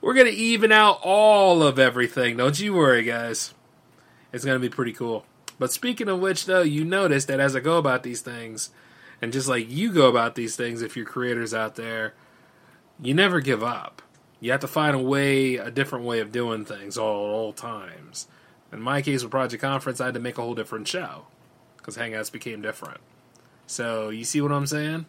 [0.00, 2.36] We're going to even out all of everything.
[2.36, 3.54] Don't you worry, guys.
[4.32, 5.26] It's going to be pretty cool.
[5.58, 8.70] But speaking of which, though, you notice that as I go about these things,
[9.20, 12.14] and just like you go about these things, if you're creators out there,
[13.02, 14.00] you never give up.
[14.40, 18.26] You have to find a way, a different way of doing things all, all times.
[18.72, 21.26] In my case with Project Conference, I had to make a whole different show
[21.76, 23.00] because Hangouts became different.
[23.66, 25.04] So, you see what I'm saying?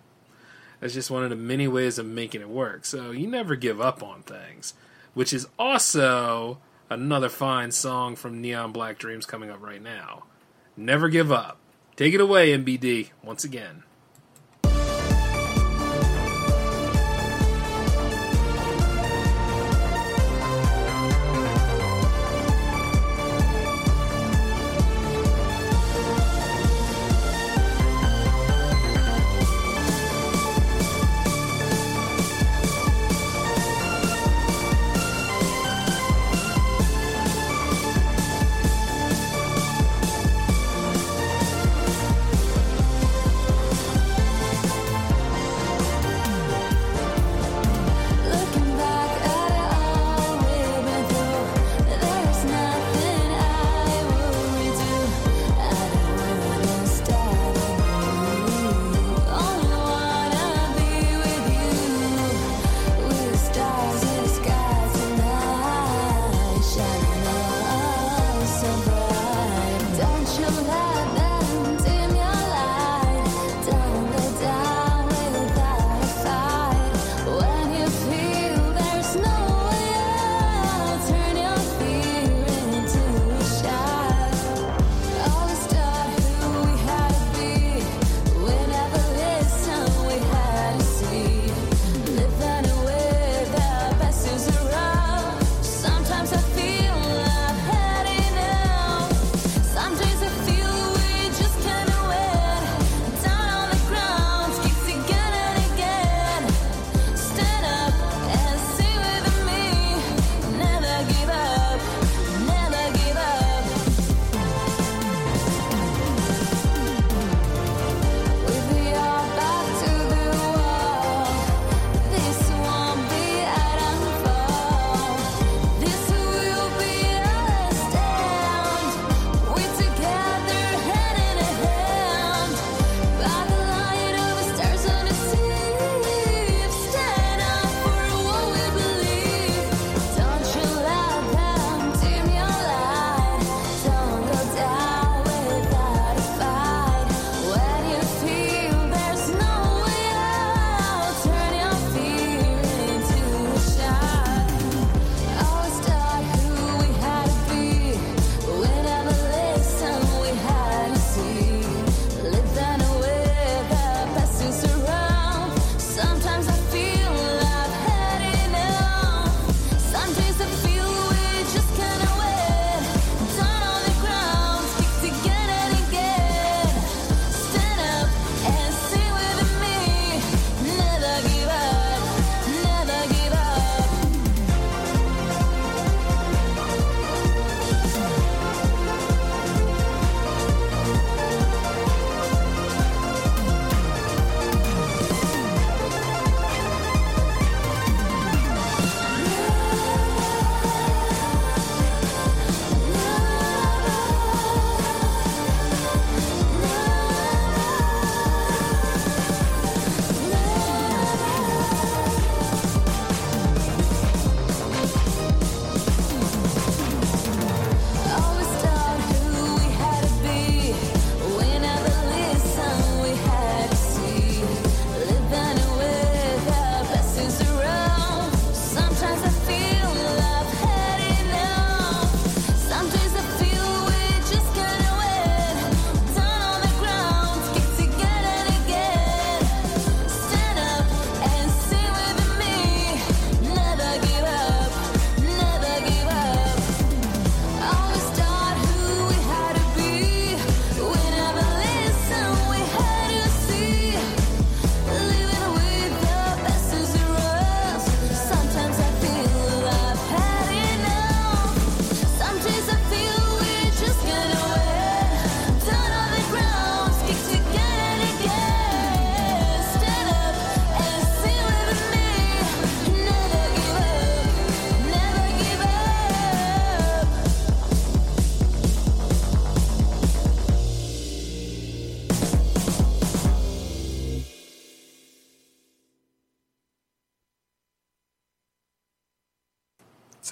[0.81, 2.83] That's just one of the many ways of making it work.
[2.83, 4.73] So you never give up on things,
[5.13, 6.57] which is also
[6.89, 10.23] another fine song from Neon Black Dreams coming up right now.
[10.75, 11.59] Never give up.
[11.95, 13.83] Take it away, NBD, once again.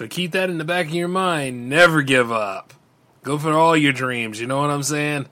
[0.00, 1.68] So keep that in the back of your mind.
[1.68, 2.72] Never give up.
[3.22, 4.40] Go for all your dreams.
[4.40, 5.26] You know what I'm saying?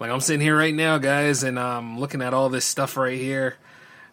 [0.00, 3.18] Like I'm sitting here right now, guys, and I'm looking at all this stuff right
[3.18, 3.58] here.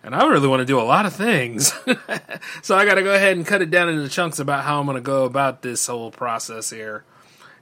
[0.03, 1.73] And I really want to do a lot of things.
[2.61, 4.85] so I got to go ahead and cut it down into chunks about how I'm
[4.85, 7.05] going to go about this whole process here.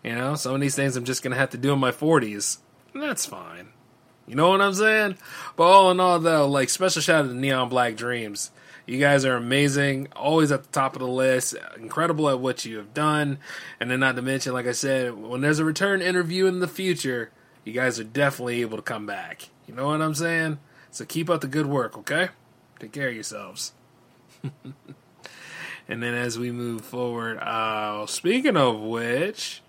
[0.04, 1.92] You know, some of these things I'm just going to have to do in my
[1.92, 2.58] 40s.
[2.96, 3.68] And that's fine.
[4.26, 5.20] You know what I'm saying?
[5.56, 8.50] But all in all, though, like special shout out to Neon Black Dreams.
[8.90, 12.78] You guys are amazing, always at the top of the list, incredible at what you
[12.78, 13.38] have done.
[13.80, 16.68] And then, not to mention, like I said, when there's a return interview in the
[16.68, 17.30] future,
[17.64, 19.50] you guys are definitely able to come back.
[19.68, 20.58] You know what I'm saying?
[20.90, 22.30] So keep up the good work, okay?
[22.80, 23.74] Take care of yourselves.
[25.88, 29.62] and then as we move forward, uh, speaking of which,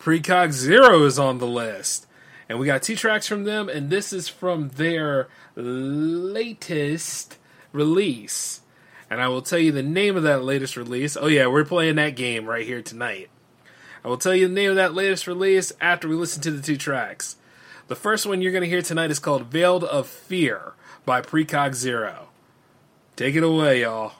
[0.00, 2.06] Precog Zero is on the list.
[2.48, 7.36] And we got two tracks from them, and this is from their latest
[7.72, 8.61] release.
[9.12, 11.18] And I will tell you the name of that latest release.
[11.20, 13.28] Oh, yeah, we're playing that game right here tonight.
[14.02, 16.62] I will tell you the name of that latest release after we listen to the
[16.62, 17.36] two tracks.
[17.88, 20.72] The first one you're going to hear tonight is called Veiled of Fear
[21.04, 22.28] by Precog Zero.
[23.14, 24.14] Take it away, y'all.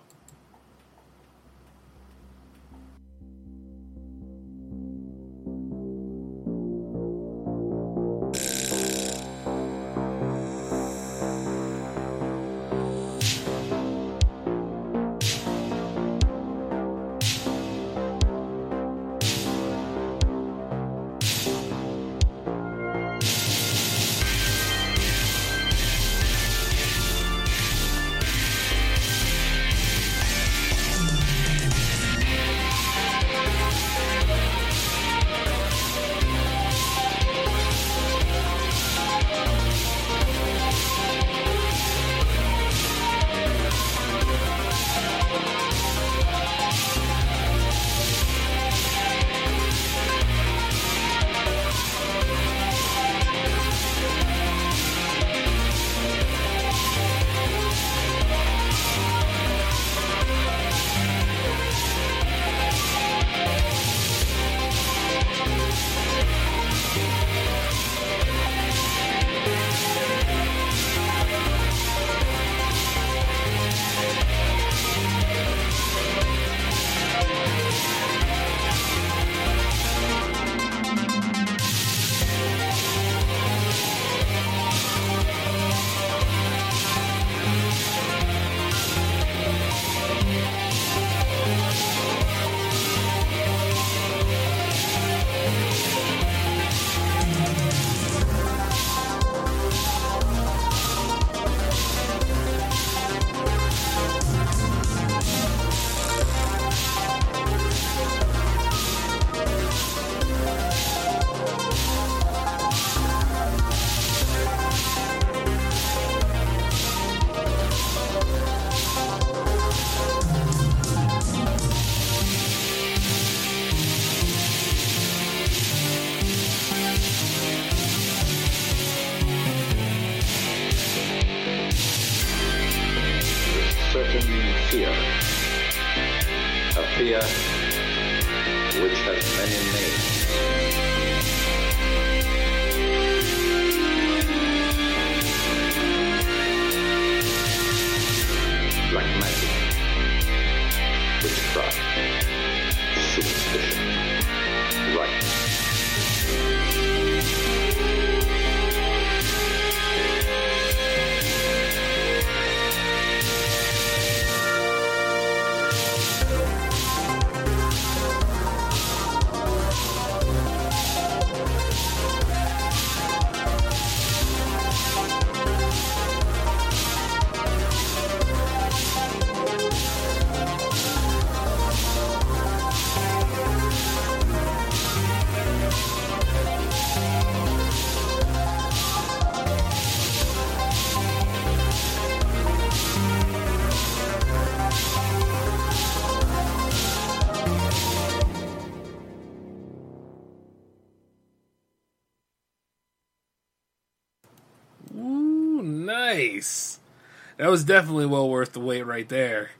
[207.52, 209.50] Was definitely well worth the wait right there.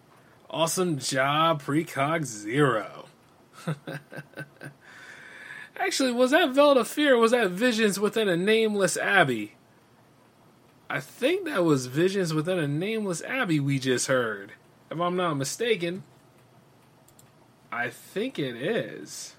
[0.48, 3.04] Awesome job, Precog Zero.
[5.76, 7.18] Actually, was that Veiled of Fear?
[7.18, 9.56] Was that Visions within a Nameless Abbey?
[10.88, 14.54] I think that was Visions within a Nameless Abbey we just heard.
[14.90, 16.02] If I'm not mistaken.
[17.70, 19.34] I think it is.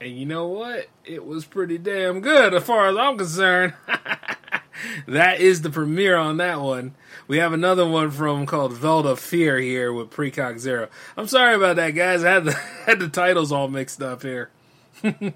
[0.00, 0.86] And you know what?
[1.04, 3.74] It was pretty damn good as far as I'm concerned.
[5.06, 6.94] that is the premiere on that one.
[7.26, 10.88] We have another one from called Veiled of Fear here with Precog Zero.
[11.16, 12.24] I'm sorry about that, guys.
[12.24, 12.52] I had the
[12.86, 14.50] had the titles all mixed up here.
[15.02, 15.32] hey,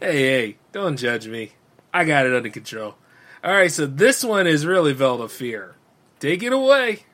[0.00, 1.52] hey, don't judge me.
[1.92, 2.96] I got it under control.
[3.42, 5.74] All right, so this one is really Veiled of Fear.
[6.18, 7.04] Take it away.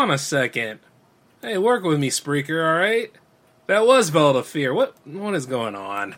[0.00, 0.80] On a second.
[1.42, 3.12] Hey, work with me, Spreaker, alright?
[3.66, 4.72] That was Veiled of Fear.
[4.72, 6.16] What what is going on?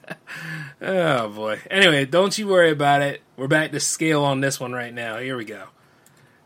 [0.80, 1.60] oh boy.
[1.70, 3.20] Anyway, don't you worry about it.
[3.36, 5.18] We're back to scale on this one right now.
[5.18, 5.64] Here we go.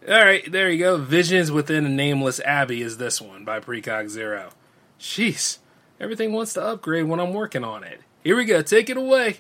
[0.09, 0.97] Alright, there you go.
[0.97, 4.51] Visions Within a Nameless Abbey is this one by Precog Zero.
[4.99, 5.59] Jeez.
[6.01, 8.01] Everything wants to upgrade when I'm working on it.
[8.25, 9.36] Here we go, take it away.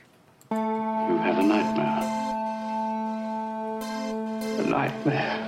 [0.52, 2.02] You had a nightmare.
[4.60, 5.45] A nightmare.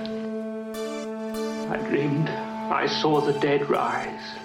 [1.69, 4.37] I dreamed I saw the dead rise.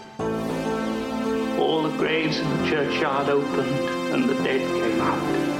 [1.59, 5.54] All the graves in the churchyard opened and the dead came out.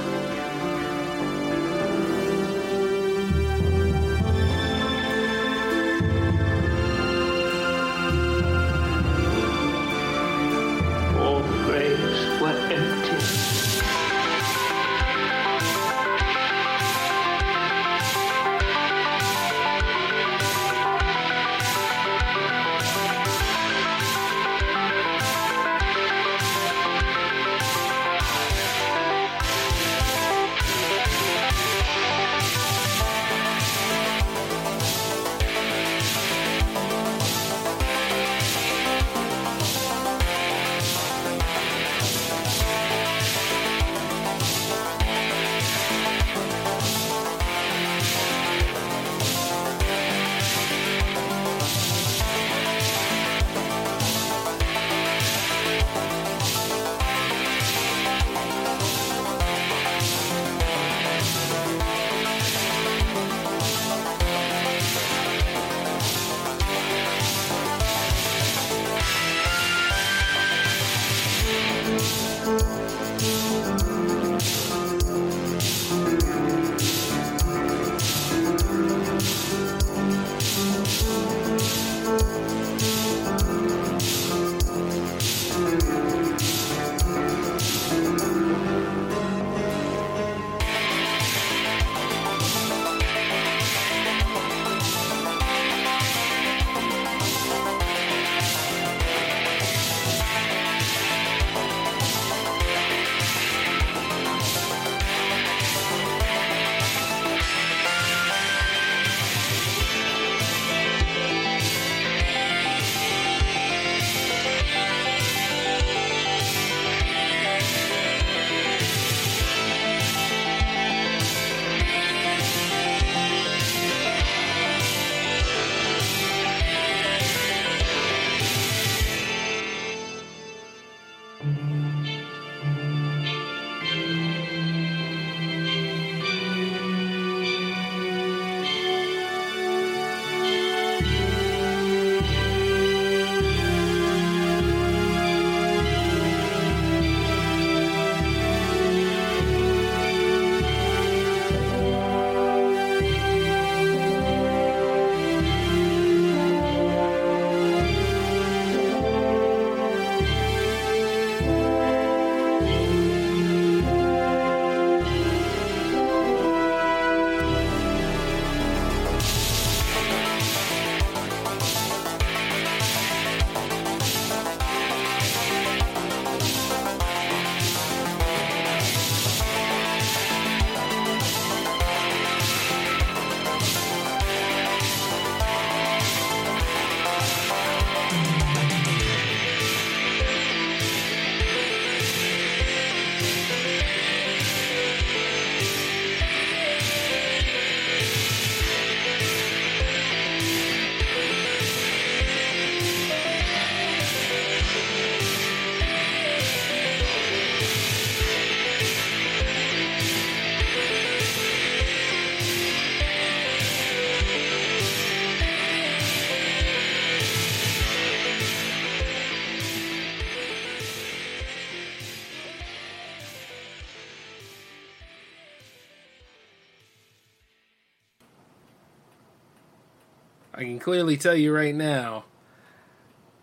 [230.85, 232.25] Clearly tell you right now,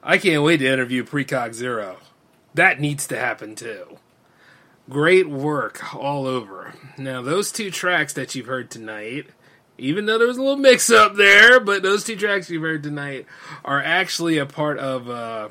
[0.00, 1.96] I can't wait to interview Precog Zero.
[2.54, 3.98] That needs to happen too.
[4.88, 6.74] Great work all over.
[6.96, 9.26] Now, those two tracks that you've heard tonight,
[9.76, 12.84] even though there was a little mix up there, but those two tracks you've heard
[12.84, 13.26] tonight
[13.64, 15.48] are actually a part of uh,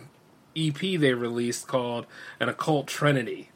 [0.56, 2.06] a EP they released called
[2.40, 3.50] An Occult Trinity.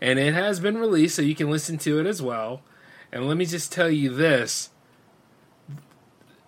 [0.00, 2.62] And it has been released, so you can listen to it as well.
[3.10, 4.70] And let me just tell you this.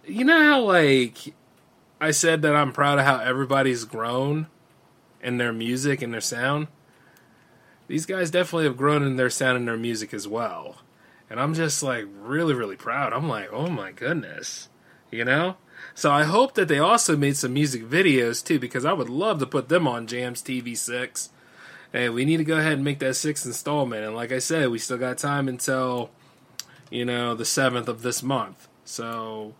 [0.07, 1.34] You know how, like,
[2.00, 4.49] I said that I'm proud of how everybody's grown
[5.23, 6.68] in their music and their sound?
[7.89, 10.76] These guys definitely have grown in their sound and their music as well.
[11.31, 13.12] And I'm just like really, really proud.
[13.12, 14.68] I'm like, oh my goodness.
[15.10, 15.57] You know?
[15.94, 19.39] So I hope that they also made some music videos too, because I would love
[19.41, 21.31] to put them on Jams TV 6.
[21.92, 24.05] Hey, we need to go ahead and make that sixth installment.
[24.05, 26.10] And like I said, we still got time until,
[26.91, 28.68] you know, the 7th of this month.
[28.84, 29.55] So,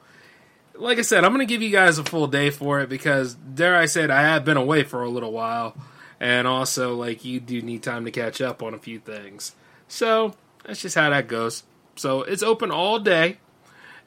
[0.77, 3.77] like I said, I'm to give you guys a full day for it because, dare
[3.77, 5.77] I said, I have been away for a little while.
[6.21, 9.55] And also, like, you do need time to catch up on a few things.
[9.89, 11.65] So, that's just how that goes.
[11.97, 13.39] So, it's open all day.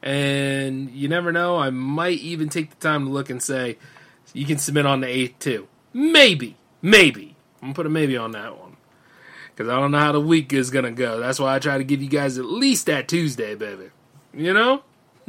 [0.02, 3.78] And you never know, I might even take the time to look and say,
[4.32, 5.68] you can submit on the 8th too.
[5.92, 6.56] Maybe.
[6.82, 7.36] Maybe.
[7.62, 8.76] I'm to put a maybe on that one.
[9.50, 11.18] Because I don't know how the week is to go.
[11.18, 13.90] That's why I try to give you guys at least that Tuesday, baby.
[14.32, 14.82] You know?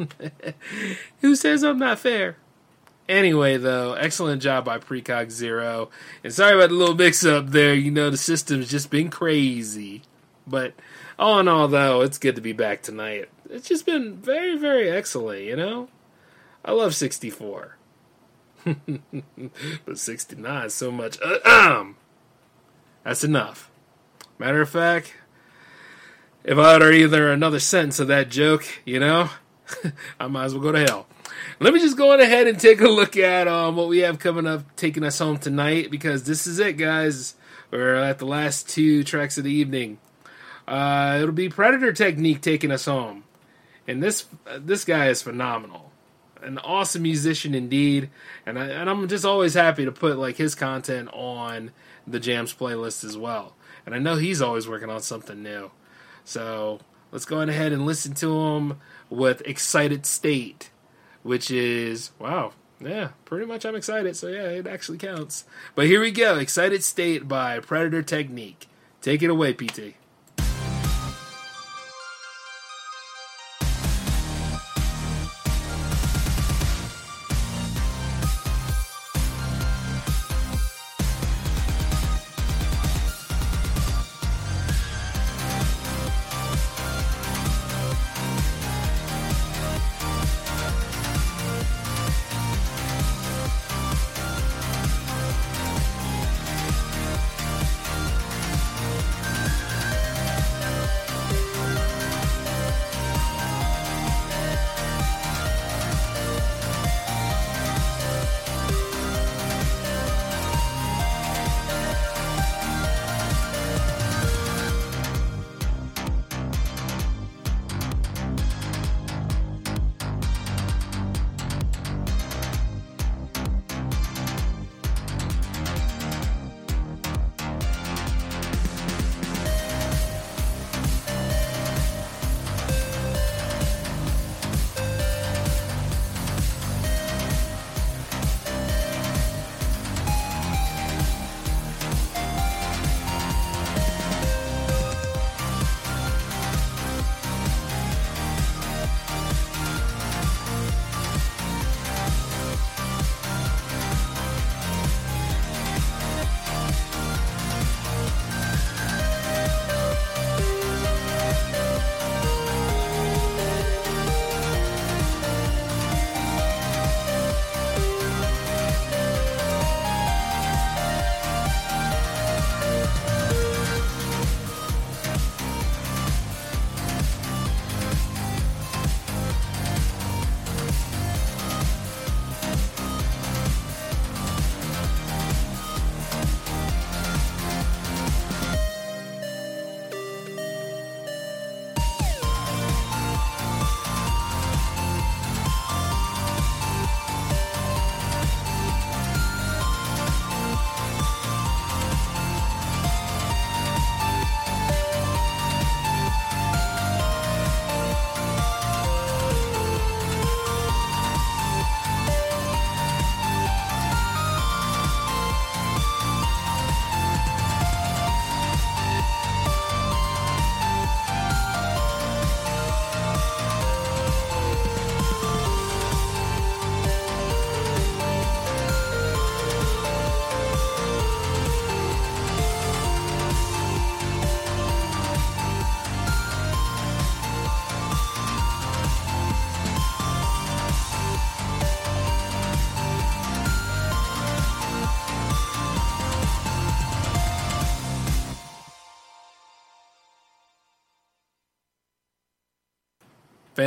[1.21, 2.37] Who says I'm not fair?
[3.07, 5.89] Anyway, though, excellent job by Precog Zero.
[6.23, 7.73] And sorry about the little mix up there.
[7.73, 10.03] You know, the system's just been crazy.
[10.45, 10.73] But
[11.17, 13.29] all in all, though, it's good to be back tonight.
[13.49, 15.89] It's just been very, very excellent, you know?
[16.63, 17.77] I love 64.
[19.85, 21.19] but 69 so much.
[21.21, 21.97] Um,
[23.03, 23.71] that's enough.
[24.37, 25.15] Matter of fact,
[26.43, 29.29] if I utter either another sentence of that joke, you know,
[30.19, 31.07] I might as well go to hell.
[31.59, 34.19] Let me just go on ahead and take a look at um, what we have
[34.19, 37.35] coming up, taking us home tonight, because this is it, guys.
[37.72, 39.99] We're at the last two tracks of the evening.
[40.67, 43.23] Uh, it'll be Predator Technique taking us home,
[43.88, 45.91] and this uh, this guy is phenomenal,
[46.41, 48.09] an awesome musician indeed,
[48.45, 51.72] and I, and I'm just always happy to put like his content on
[52.06, 53.56] the Jams playlist as well.
[53.85, 55.72] And I know he's always working on something new,
[56.23, 56.80] so
[57.11, 60.69] let's go on ahead and listen to him with Excited State,
[61.23, 62.53] which is wow.
[62.81, 65.43] Yeah, pretty much I'm excited, so yeah, it actually counts.
[65.75, 68.67] But here we go Excited State by Predator Technique.
[69.01, 69.95] Take it away, PT.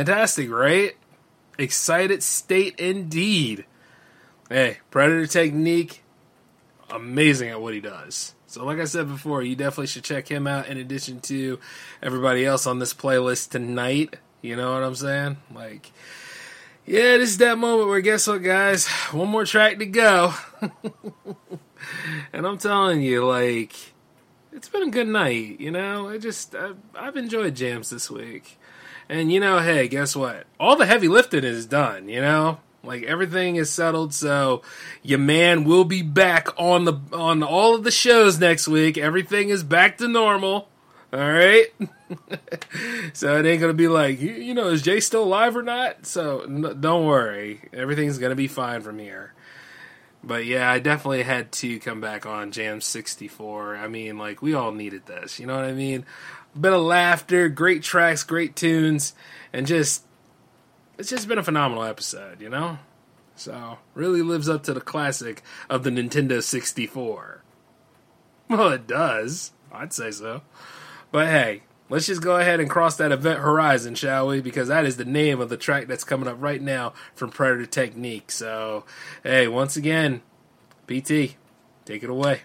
[0.05, 0.97] Fantastic, right?
[1.57, 3.63] Excited state indeed.
[4.49, 6.03] Hey, Predator Technique,
[6.89, 8.35] amazing at what he does.
[8.45, 11.57] So, like I said before, you definitely should check him out in addition to
[12.01, 14.17] everybody else on this playlist tonight.
[14.41, 15.37] You know what I'm saying?
[15.55, 15.93] Like,
[16.85, 18.85] yeah, this is that moment where guess what, guys?
[19.13, 20.33] One more track to go.
[22.33, 23.73] and I'm telling you, like,
[24.51, 25.61] it's been a good night.
[25.61, 28.57] You know, I just I've, I've enjoyed jams this week,
[29.09, 30.45] and you know, hey, guess what?
[30.59, 32.09] All the heavy lifting is done.
[32.09, 34.13] You know, like everything is settled.
[34.13, 34.61] So
[35.01, 38.97] your man will be back on the on all of the shows next week.
[38.97, 40.67] Everything is back to normal.
[41.11, 41.67] All right.
[43.13, 46.05] so it ain't gonna be like you, know is Jay still alive or not?
[46.05, 49.33] So n- don't worry, everything's gonna be fine from here.
[50.23, 53.75] But yeah, I definitely had to come back on Jam 64.
[53.75, 55.39] I mean, like, we all needed this.
[55.39, 56.05] You know what I mean?
[56.55, 59.13] A Bit of laughter, great tracks, great tunes,
[59.51, 60.05] and just,
[60.97, 62.79] it's just been a phenomenal episode, you know?
[63.35, 67.43] So, really lives up to the classic of the Nintendo 64.
[68.47, 69.51] Well, it does.
[69.71, 70.41] I'd say so.
[71.11, 74.41] But hey, let's just go ahead and cross that event horizon, shall we?
[74.41, 77.67] Because that is the name of the track that's coming up right now from Predator
[77.67, 78.31] Technique.
[78.31, 78.83] So,
[79.21, 80.23] hey, once again,
[80.87, 81.35] PT,
[81.85, 82.41] take it away.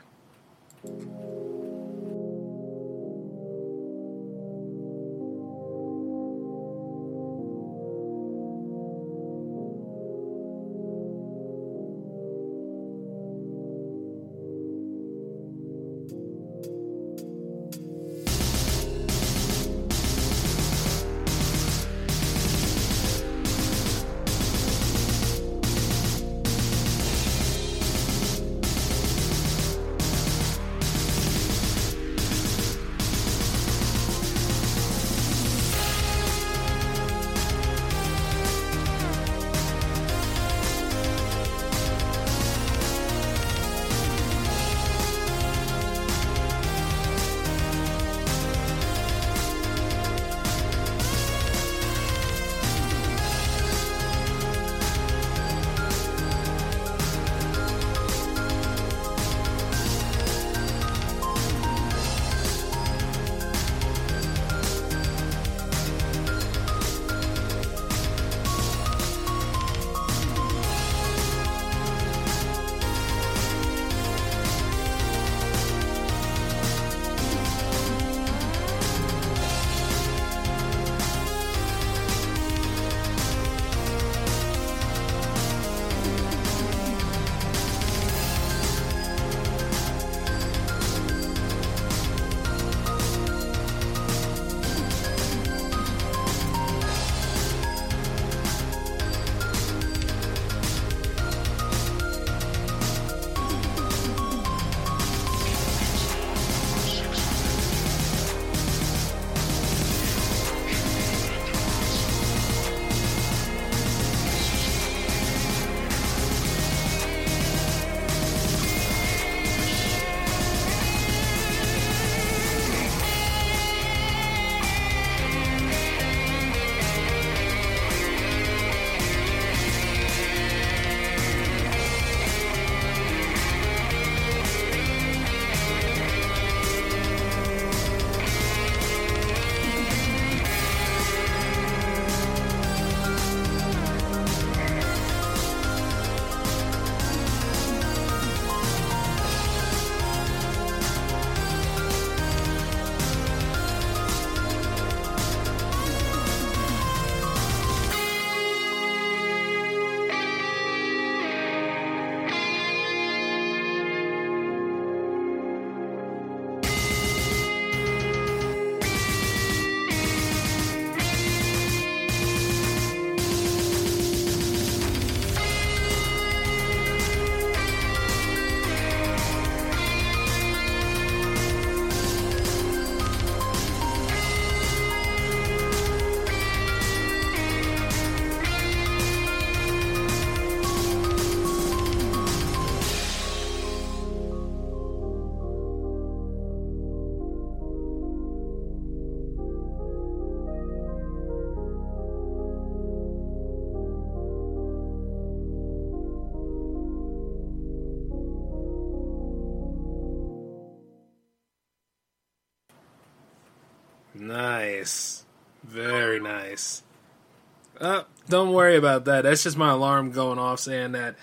[218.79, 219.23] About that.
[219.23, 221.17] That's just my alarm going off saying that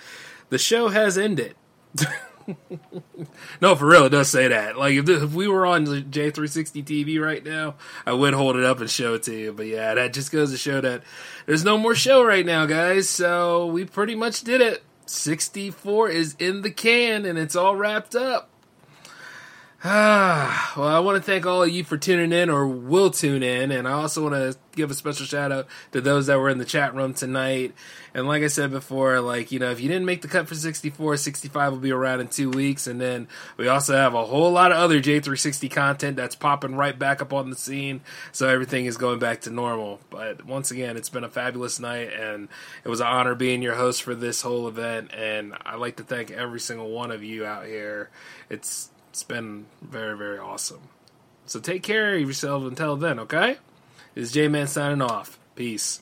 [0.49, 1.55] the show has ended.
[3.61, 4.77] no, for real, it does say that.
[4.77, 7.75] Like if, if we were on J360 TV right now,
[8.05, 9.53] I would hold it up and show it to you.
[9.53, 11.03] But yeah, that just goes to show that
[11.45, 13.09] there's no more show right now, guys.
[13.09, 14.83] So we pretty much did it.
[15.07, 18.49] 64 is in the can and it's all wrapped up.
[19.87, 23.43] Ah, well, I want to thank all of you for tuning in or will tune
[23.43, 23.71] in.
[23.71, 26.57] And I also want to give a special shout out to those that were in
[26.57, 27.71] the chat room tonight.
[28.11, 30.55] And like I said before, like, you know, if you didn't make the cut for
[30.55, 32.87] 64, 65 will be around in two weeks.
[32.87, 36.97] And then we also have a whole lot of other J360 content that's popping right
[36.97, 38.01] back up on the scene.
[38.31, 39.99] So everything is going back to normal.
[40.09, 42.11] But once again, it's been a fabulous night.
[42.11, 42.49] And
[42.83, 45.13] it was an honor being your host for this whole event.
[45.13, 48.09] And I'd like to thank every single one of you out here.
[48.49, 50.81] It's, it's been very, very awesome.
[51.45, 53.59] So take care of yourself until then, okay?
[54.13, 55.39] This is J Man signing off.
[55.55, 56.01] Peace.